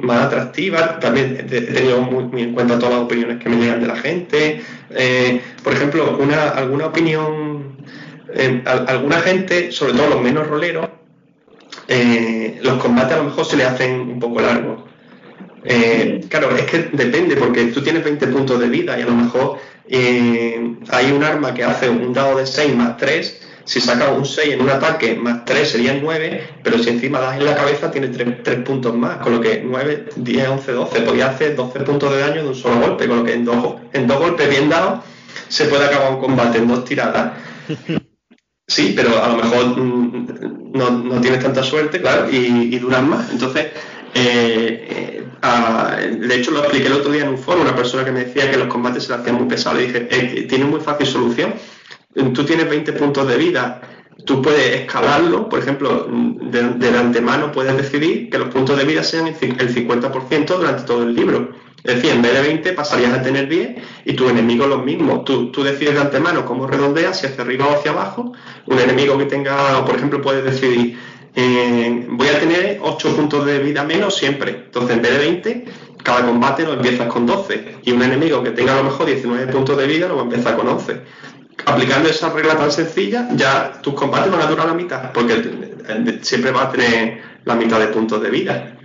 [0.00, 0.98] más atractiva.
[0.98, 4.62] También he tenido muy, en cuenta todas las opiniones que me llegan de la gente.
[4.90, 7.76] Eh, por ejemplo, una, alguna opinión
[8.64, 10.88] alguna gente, sobre todo los menos roleros,
[11.88, 14.82] eh, los combates a lo mejor se le hacen un poco largos.
[15.64, 19.14] Eh, claro, es que depende, porque tú tienes 20 puntos de vida y a lo
[19.14, 19.58] mejor
[19.88, 23.48] eh, hay un arma que hace un dado de 6 más 3.
[23.64, 27.38] Si sacas un 6 en un ataque, más 3 serían 9, pero si encima das
[27.38, 31.00] en la cabeza, tiene 3, puntos más, con lo que 9, 10, 11, 12.
[31.02, 33.76] Podía hacer 12 puntos de daño de un solo golpe, con lo que en dos,
[33.92, 35.00] en dos golpes bien dados
[35.48, 37.32] se puede acabar un combate en dos tiradas.
[38.66, 43.30] Sí, pero a lo mejor mm, no, no tienes tanta suerte, claro, y, duran más.
[43.30, 43.66] Entonces,
[44.14, 48.12] eh, eh, de hecho lo expliqué el otro día en un foro, una persona que
[48.12, 49.78] me decía que los combates se le hacían muy pesados.
[49.78, 51.54] Le dije, eh, tiene muy fácil solución.
[52.34, 53.80] Tú tienes 20 puntos de vida,
[54.24, 59.26] tú puedes escalarlo, por ejemplo, de, antemano puedes decidir que los puntos de vida sean
[59.26, 61.50] el 50% durante todo el libro.
[61.84, 65.24] Es decir, en vez de 20 pasarías a tener 10 y tus enemigos los mismos.
[65.24, 68.32] Tú, decides de antemano cómo redondeas, si hacia arriba o hacia abajo.
[68.66, 70.96] Un enemigo que tenga, por ejemplo, puedes decidir,
[71.34, 74.62] eh, voy a tener 8 puntos de vida menos siempre.
[74.66, 75.64] Entonces, en vez de 20,
[76.04, 77.78] cada combate lo empiezas con 12.
[77.82, 80.24] Y un enemigo que tenga a lo mejor 19 puntos de vida lo va a
[80.26, 81.00] empezar con 11
[81.64, 85.42] aplicando esa regla tan sencilla, ya tus combates van a durar la mitad, porque
[86.22, 88.76] siempre va a tener la mitad de puntos de vida.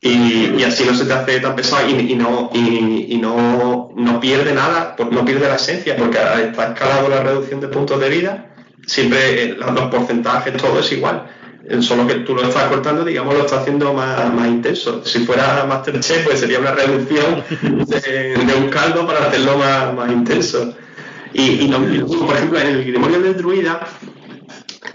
[0.00, 4.94] Y, así no se te hace tan pesado y, no, y, no, no, pierde nada,
[5.10, 8.54] no pierde la esencia, porque está escalado la reducción de puntos de vida,
[8.86, 11.26] siempre eh, los porcentajes, todo es igual.
[11.80, 15.04] Solo que tú lo estás cortando, digamos, lo estás haciendo más, intenso.
[15.04, 20.74] Si fuera Masterchef, pues sería una reducción de, un caldo para hacerlo más, más intenso.
[21.32, 23.86] Y, por ejemplo, en el Grimorio del Druida,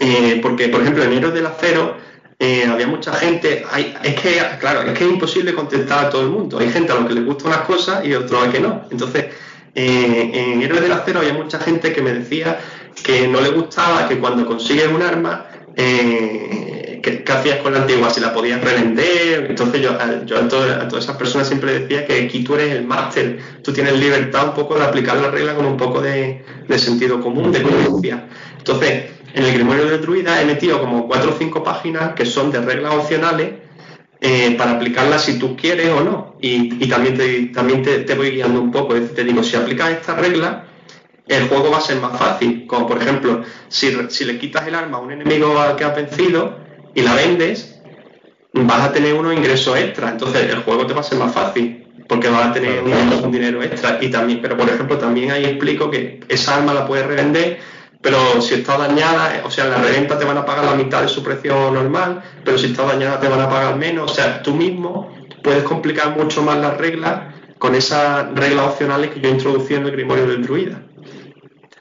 [0.00, 1.96] eh, porque, por ejemplo, en Héroes del Acero
[2.38, 3.64] eh, había mucha gente,
[4.02, 6.58] es que, claro, es que es imposible contestar a todo el mundo.
[6.58, 8.82] Hay gente a los que les gustan unas cosas y otros a que no.
[8.90, 9.26] Entonces,
[9.74, 12.58] eh, en Héroes del Acero había mucha gente que me decía
[13.02, 15.46] que no le gustaba que cuando consigues un arma,
[15.76, 18.10] eh, ¿qué, hacías con la antigua?
[18.10, 19.46] Si la podías revender.
[19.48, 23.72] Entonces yo, a, todas, esas personas siempre decía que aquí tú eres el máster, tú
[23.72, 26.44] tienes libertad un poco de aplicar la regla con un poco de,
[26.76, 28.24] sentido común, de coherencia.
[28.58, 32.50] Entonces, en el Grimorio de Druida he metido como cuatro o cinco páginas que son
[32.50, 33.54] de reglas opcionales
[34.20, 36.36] eh, para aplicarlas si tú quieres o no.
[36.40, 38.94] Y, también, te, también te, voy guiando un poco.
[38.94, 40.64] Te digo, si aplicas esta regla,
[41.26, 42.66] el juego va a ser más fácil.
[42.66, 43.90] Como por ejemplo, si,
[44.24, 46.58] le quitas el arma a un enemigo al que has vencido
[46.94, 47.80] y la vendes,
[48.52, 50.10] vas a tener unos ingresos extra.
[50.10, 53.62] Entonces el juego te va a ser más fácil porque vas a tener un, dinero
[53.62, 53.98] extra.
[54.00, 57.58] Y también, pero por ejemplo, también ahí explico que esa arma la puedes revender,
[58.02, 61.00] pero si está dañada, o sea, en la reventa te van a pagar la mitad
[61.00, 64.12] de su precio normal, pero si está dañada te van a pagar menos.
[64.12, 65.10] O sea, tú mismo
[65.42, 69.92] puedes complicar mucho más las reglas con esas reglas opcionales que yo introducí en el
[69.92, 70.82] Grimorio del Druida.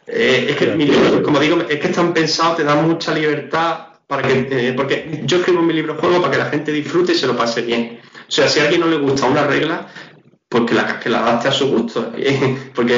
[0.08, 4.48] Eh, es que, como digo, es que están pensados, te dan mucha libertad para que,
[4.52, 7.36] eh, porque yo escribo mi libro juego para que la gente disfrute y se lo
[7.36, 8.00] pase bien.
[8.28, 9.88] O sea, si a alguien no le gusta una regla,
[10.50, 12.12] pues que la, que la adapte a su gusto,
[12.76, 12.96] porque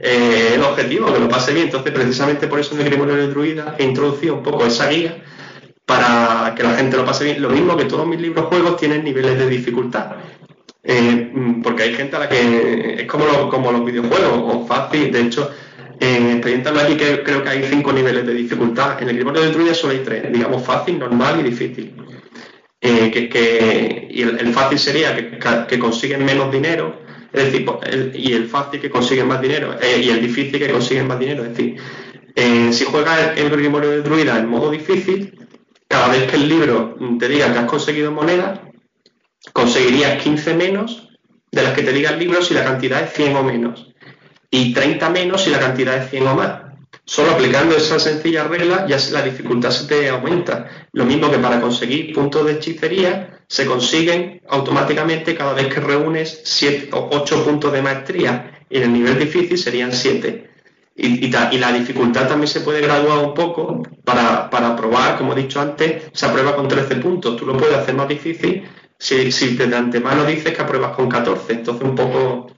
[0.00, 1.66] es el objetivo, que lo pase bien.
[1.66, 5.22] Entonces, precisamente por eso en el Grimorio de Druida he introducido un poco esa guía
[5.84, 7.42] para que la gente lo pase bien.
[7.42, 10.16] Lo mismo que todos mis libros juegos tienen niveles de dificultad.
[10.82, 11.32] Eh,
[11.62, 15.50] porque hay gente a la que es como, como los videojuegos, o fácil, de hecho,
[16.00, 19.02] en Expediente que creo que hay cinco niveles de dificultad.
[19.02, 21.94] En el Grimorio de Druida solo hay tres, digamos fácil, normal y difícil.
[22.80, 25.16] Eh, que, y el, fácil sería
[25.66, 27.00] que, consiguen menos dinero,
[27.32, 27.66] es decir,
[28.14, 31.42] y el fácil que consiguen más dinero, eh, y el difícil que consiguen más dinero.
[31.42, 31.76] Es decir,
[32.36, 35.36] eh, si juegas el, Grimorio de Druida en modo difícil,
[35.88, 38.62] cada vez que el libro te diga que has conseguido moneda,
[39.52, 41.08] conseguirías 15 menos
[41.50, 43.87] de las que te diga el libro si la cantidad es 100 o menos
[44.50, 46.62] y 30 menos si la cantidad es 100 o más.
[47.04, 50.88] Solo aplicando esa sencilla regla ya la dificultad se te aumenta.
[50.92, 56.42] Lo mismo que para conseguir puntos de hechicería se consiguen automáticamente cada vez que reúnes
[56.44, 60.50] 7 o 8 puntos de maestría y en el nivel difícil serían 7.
[60.96, 65.42] Y, y, la dificultad también se puede graduar un poco para, para probar, como he
[65.42, 67.36] dicho antes, se aprueba con 13 puntos.
[67.36, 68.64] Tú lo puedes hacer más difícil
[68.98, 71.52] si, si de antemano dices que apruebas con 14.
[71.52, 72.50] Entonces un poco...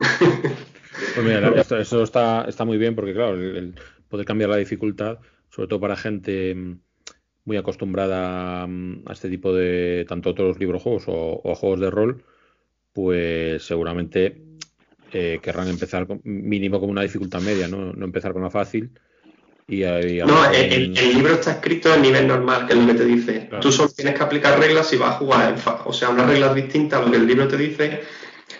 [1.14, 3.74] Pues mira, eso está, está muy bien porque, claro, el,
[4.08, 5.18] poder cambiar la dificultad,
[5.50, 6.78] sobre todo para gente mm,
[7.44, 12.24] muy acostumbrada mm, a este tipo de tanto otros librojuegos o, o juegos de rol,
[12.92, 14.42] pues seguramente
[15.12, 18.90] eh, querrán empezar mínimo con una dificultad media, no, no empezar con la fácil.
[19.68, 23.48] Y, no, el, libro está escrito a nivel normal, que es lo que te dice.
[23.60, 26.54] Tú solo tienes que aplicar reglas y vas a jugar en O sea, unas reglas
[26.54, 28.02] distintas a lo que el libro te dice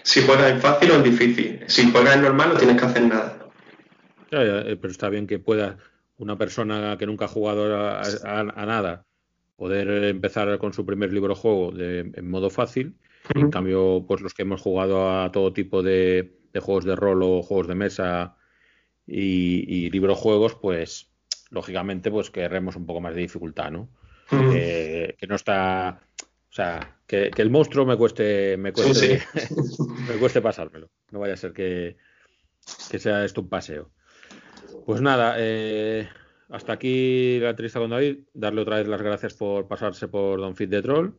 [0.03, 1.65] si juegas en fácil o en difícil.
[1.67, 3.39] Si juegas en normal no tienes que hacer nada.
[4.31, 5.77] Eh, pero está bien que pueda
[6.17, 9.05] una persona que nunca ha jugado a, nada
[9.57, 12.97] poder empezar con su primer libro juego de, en modo fácil.
[13.35, 17.43] En cambio, pues los que hemos jugado a todo tipo de, juegos de rol o
[17.43, 18.37] juegos de mesa
[19.07, 21.09] y, y libros juegos, pues
[21.51, 23.89] lógicamente pues querremos un poco más de dificultad, ¿no?
[24.33, 26.01] Eh, que no está
[26.53, 29.23] o sea, que, el monstruo me cueste, me cueste,
[30.09, 30.89] me cueste pasármelo.
[31.11, 31.97] No vaya a ser que,
[32.57, 33.91] sea esto un paseo.
[34.87, 36.09] Pues nada, eh,
[36.49, 38.21] hasta aquí la entrevista con David.
[38.33, 41.11] Darle otra vez las gracias por pasarse por Don Fit de Troll.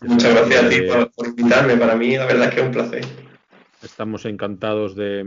[0.00, 1.76] Muchas gracias a ti por, invitarme.
[1.76, 3.04] Para mí, la verdad es que es un placer.
[3.82, 5.22] Estamos encantados de,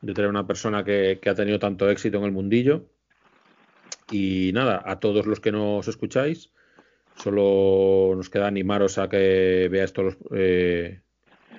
[0.00, 2.84] tener una persona que, ha tenido tanto éxito en el mundillo
[4.10, 6.52] Y nada, a todos los que nos escucháis,
[7.20, 11.02] solo nos queda animaros a que veáis todos los, eh,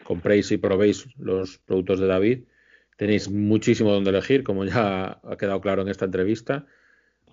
[0.03, 2.43] compréis y probéis los productos de David.
[2.97, 6.65] Tenéis muchísimo donde elegir, como ya ha quedado claro en esta entrevista.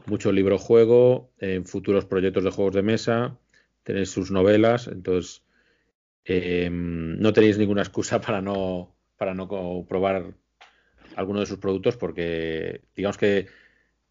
[0.07, 3.39] Mucho libro juego, en futuros proyectos de juegos de mesa,
[3.83, 5.43] tenéis sus novelas, entonces
[6.25, 9.49] eh, no tenéis ninguna excusa para no, para no
[9.89, 10.35] probar
[11.17, 13.47] alguno de sus productos porque digamos que,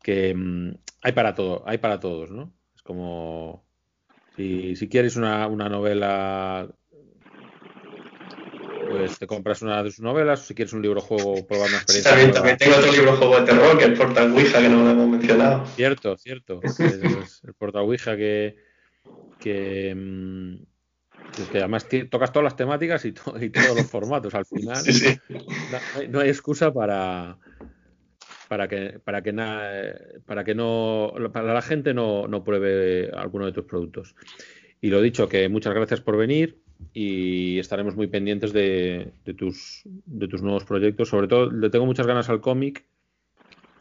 [0.01, 2.53] que mm, hay para todo, hay para todos, ¿no?
[2.75, 3.66] Es como
[4.37, 6.69] si, si quieres una, una novela
[8.89, 12.11] pues te compras una de sus novelas, si quieres un libro juego, probar una experiencia.
[12.11, 14.83] también, también, tengo otro libro juego de terror, que es el Portal Ouija, que no
[14.83, 15.65] lo hemos mencionado.
[15.67, 16.61] Cierto, cierto.
[16.63, 18.55] es, el Portal Ouija que,
[19.39, 20.55] que, mm,
[21.51, 24.33] que además tocas todas las temáticas y, y, todos los formatos.
[24.33, 25.19] Al final sí, sí.
[25.29, 27.37] No, no, hay excusa para
[28.47, 29.33] para que para que
[30.25, 34.15] para que no para la gente no, no pruebe alguno de tus productos.
[34.81, 36.59] Y lo dicho, que muchas gracias por venir
[36.93, 41.09] y estaremos muy pendientes de, de, tus, de tus nuevos proyectos.
[41.09, 42.85] Sobre todo, le tengo muchas ganas al cómic.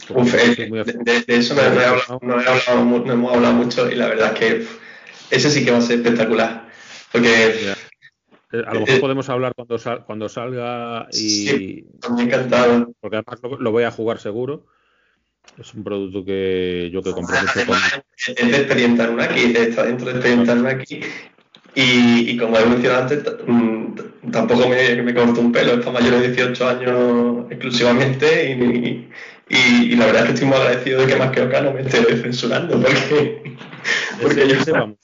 [0.09, 3.55] Uf, eh, de, de, de, eso no, he hablado, no, he hablado, no, hemos hablado
[3.55, 4.67] mucho y la verdad es que
[5.31, 6.69] ese sí que va a ser espectacular.
[7.13, 7.75] Porque.
[8.53, 11.47] A lo mejor eh, podemos hablar cuando, sal, cuando salga y.
[11.47, 11.87] Sí,
[12.17, 12.93] me encantado.
[13.01, 14.67] Porque además lo, lo, voy a jugar seguro.
[15.59, 17.79] Es un producto que yo que compré mucho con...
[18.37, 21.01] Es de Expediente Anunnaki, está dentro de Expediente Anunnaki
[21.77, 23.23] y, y, como he mencionado antes,
[24.33, 29.07] tampoco me, me corto un pelo, es para mayores de 18 años exclusivamente y,
[29.51, 31.73] y, y, la verdad es que estoy muy agradecido de que más que acá no
[31.73, 33.57] me esté censurando porque,
[34.23, 34.97] porque ese, yo...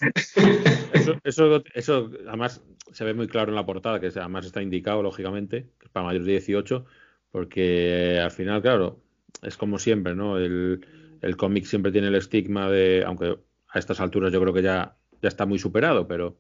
[0.93, 5.03] eso, eso, eso, además se ve muy claro en la portada, que además está indicado
[5.03, 6.85] lógicamente, para mayores de 18,
[7.31, 9.01] porque al final, claro,
[9.43, 10.39] es como siempre, ¿no?
[10.39, 10.87] El,
[11.21, 13.39] el cómic siempre tiene el estigma de, aunque
[13.69, 16.37] a estas alturas yo creo que ya, ya está muy superado, pero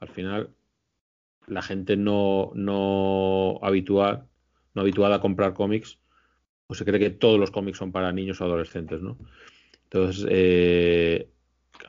[0.00, 0.50] al final
[1.46, 4.26] la gente no, no habitual,
[4.74, 5.98] no habituada a comprar cómics,
[6.66, 9.18] pues se cree que todos los cómics son para niños o adolescentes, ¿no?
[9.84, 11.28] Entonces, eh,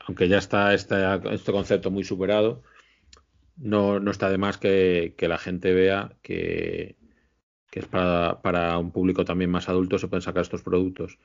[0.06, 0.96] aunque ya está este,
[1.32, 2.62] este, concepto muy superado,
[3.56, 6.96] no, no está de más que, la gente vea que,
[7.70, 11.18] que es para, para, un público también más adulto, se pueden sacar estos productos.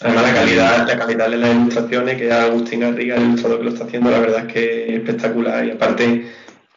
[0.00, 3.70] Además, la calidad, la calidad de las ilustraciones, que Agustín Garriga, el ilustrador que lo
[3.70, 5.64] está haciendo, la verdad es que es espectacular.
[5.66, 6.26] Y aparte,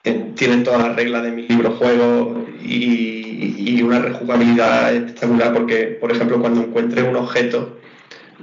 [0.04, 5.98] eh, tienen todas las reglas de mi libro juego y, y, una rejugabilidad espectacular, porque,
[6.00, 7.81] por ejemplo, cuando encuentres un objeto,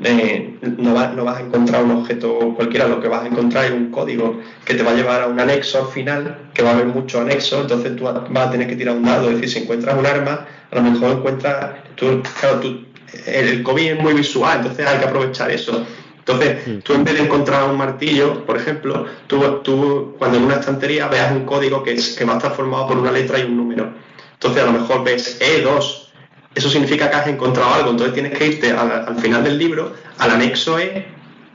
[0.05, 3.64] eh, no, va, no, vas a encontrar un objeto cualquiera, lo que vas a encontrar
[3.64, 6.70] es un código que te va a llevar a un anexo al final, que va
[6.70, 9.49] a haber muchos anexos, entonces tú vas a tener que tirar un dado, es decir,
[9.51, 12.84] si encuentras un arma, a lo mejor encuentras, tú, claro, tú,
[13.26, 15.84] el COVID es muy visual, entonces hay que aprovechar eso.
[16.18, 20.57] Entonces, tú en vez de encontrar un martillo, por ejemplo, tú, tú cuando en una
[20.57, 23.44] estantería veas un código que, es, que va a estar formado por una letra y
[23.44, 23.90] un número.
[24.34, 26.07] Entonces, a lo mejor ves E2,
[26.55, 29.94] eso significa que has encontrado algo, entonces tienes que irte al, al final del libro,
[30.18, 31.07] al anexo E,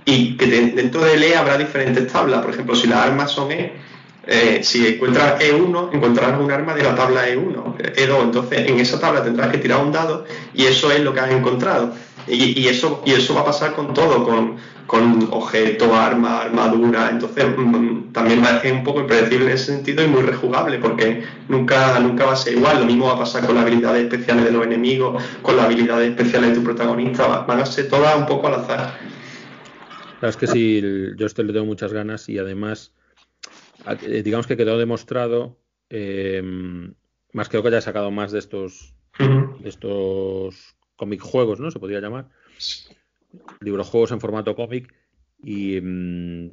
[0.06, 2.42] y que dentro del E habrá diferentes tablas.
[2.42, 3.74] Por ejemplo, si las armas son E,
[4.26, 8.22] eh, si encuentras E1, encontrarás un arma de la tabla E1, E2.
[8.24, 11.32] Entonces, en esa tabla tendrás que tirar un dado y eso es lo que has
[11.32, 11.94] encontrado.
[12.28, 14.58] Y, y eso, y eso va a pasar con todo, con,
[14.88, 17.10] con objetos, armas, armadura.
[17.10, 22.00] Entonces, mm, también es un poco impredecible en ese sentido y muy rejugable, porque nunca,
[22.00, 22.80] nunca va a ser igual.
[22.80, 26.10] Lo mismo va a pasar con las habilidades especiales de los enemigos, con las habilidades
[26.10, 27.46] especiales de tu protagonista.
[27.46, 28.98] Van a ser todas un poco al azar.
[30.20, 30.82] Claro, es que sí,
[31.18, 32.94] yo este le tengo muchas ganas y además
[33.86, 35.58] eh, digamos que quedó demostrado,
[35.90, 36.42] eh,
[37.34, 41.70] más creo que haya sacado más de estos, de estos cómic juegos, ¿no?
[41.70, 42.30] Se podría llamar.
[43.60, 44.94] Librojuegos en formato cómic.
[45.44, 46.50] Y, mm,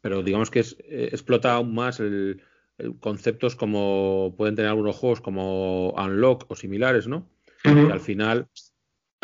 [0.00, 2.42] pero digamos que es, eh, explota aún más el,
[2.78, 7.28] el, conceptos como pueden tener algunos juegos como Unlock o similares, ¿no?
[7.66, 7.88] Uh -huh.
[7.88, 8.46] Y al final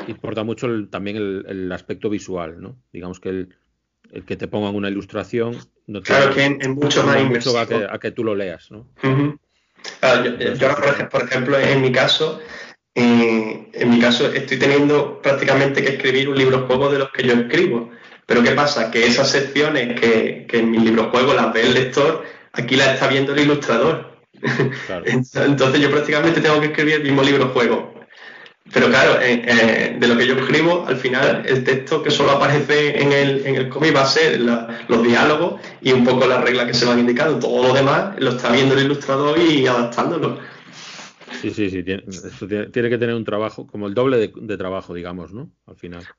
[0.06, 2.76] importa mucho el, también el, el, aspecto visual, ¿no?
[2.92, 3.56] Digamos que el,
[4.12, 5.56] el que te pongan una ilustración
[5.86, 8.34] no te claro que en, en mucho más mucho a, que, a que, tú lo
[8.34, 8.80] leas ¿no?
[9.02, 9.38] Uh -huh.
[10.00, 12.40] claro, yo, yo, por, ejemplo en mi caso
[12.96, 17.22] eh, en mi caso estoy teniendo prácticamente que escribir un libro juego de los que
[17.22, 17.90] yo escribo
[18.26, 21.74] pero qué pasa que esas secciones que, que en mi libro juego las ve el
[21.74, 24.16] lector aquí las está viendo el ilustrador
[24.86, 25.04] claro.
[25.06, 27.96] entonces yo prácticamente tengo que escribir el mismo libro juego
[28.72, 32.32] pero claro, eh, eh, de lo que yo escribo, al final el texto que solo
[32.32, 36.26] aparece en el, en el cómic va a ser la, los diálogos y un poco
[36.26, 37.38] las reglas que se van indicando.
[37.38, 40.38] Todo lo demás lo está viendo el ilustrador y adaptándolo.
[41.40, 41.82] Sí, sí, sí.
[41.82, 45.32] Tiene, esto tiene, tiene que tener un trabajo, como el doble de, de, trabajo, digamos,
[45.32, 45.50] ¿no?
[45.66, 46.04] Al final.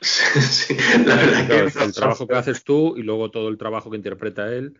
[0.00, 3.96] Sí, la verdad que el trabajo que haces tú y luego todo el trabajo que
[3.96, 4.78] interpreta él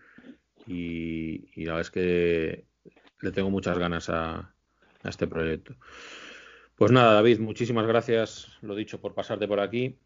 [0.68, 2.64] y, la verdad es que
[3.20, 4.54] le tengo muchas ganas a,
[5.02, 5.74] este proyecto.
[6.76, 9.98] Pues nada, David, muchísimas gracias, lo dicho, por pasarte por aquí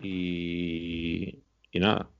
[0.00, 2.10] y, y nada,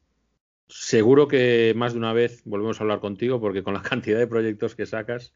[0.68, 4.26] seguro que más de una vez volvemos a hablar contigo porque con la cantidad de
[4.26, 5.34] proyectos que sacas,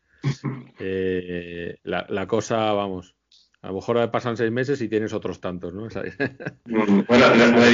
[0.78, 3.14] eh, la, cosa, vamos,
[3.62, 5.88] a lo mejor pasan seis meses y tienes otros tantos, ¿no?
[6.66, 7.64] Bueno, no,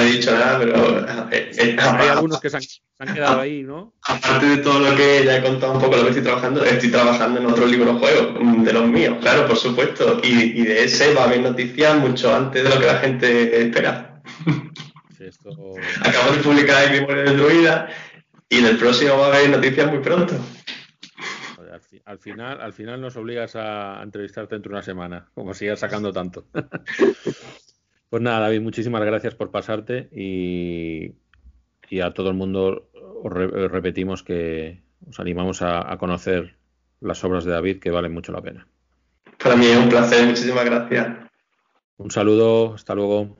[0.00, 1.00] he dicho, nada, pero...
[1.30, 3.94] Eh, eh, Hay algunos que se han, quedado ahí, ¿no?
[4.02, 6.90] Aparte de todo lo que ya he contado un poco lo que estoy trabajando, estoy
[6.90, 10.84] trabajando en otro libro juego, mm, de los míos, claro, por supuesto, y, y de
[10.84, 14.22] ese va a haber noticias mucho antes de lo que la gente espera.
[16.02, 17.88] Acabo de publicar el Grimorio de Druida
[18.48, 20.34] y en el próximo va a haber noticias muy pronto.
[22.06, 26.12] Al final, al final nos obligas a entrevistarte dentro de una semana, como sigas sacando
[26.12, 26.44] tanto.
[28.10, 31.14] pues nada, David, muchísimas gracias por pasarte y,
[32.00, 32.88] a todo el mundo
[33.24, 36.54] os repetimos que os animamos a, a conocer
[37.00, 38.68] las obras de David que valen mucho la pena.
[39.42, 41.08] Para mí es un placer, muchísimas gracias.
[41.96, 43.36] Un saludo, hasta luego.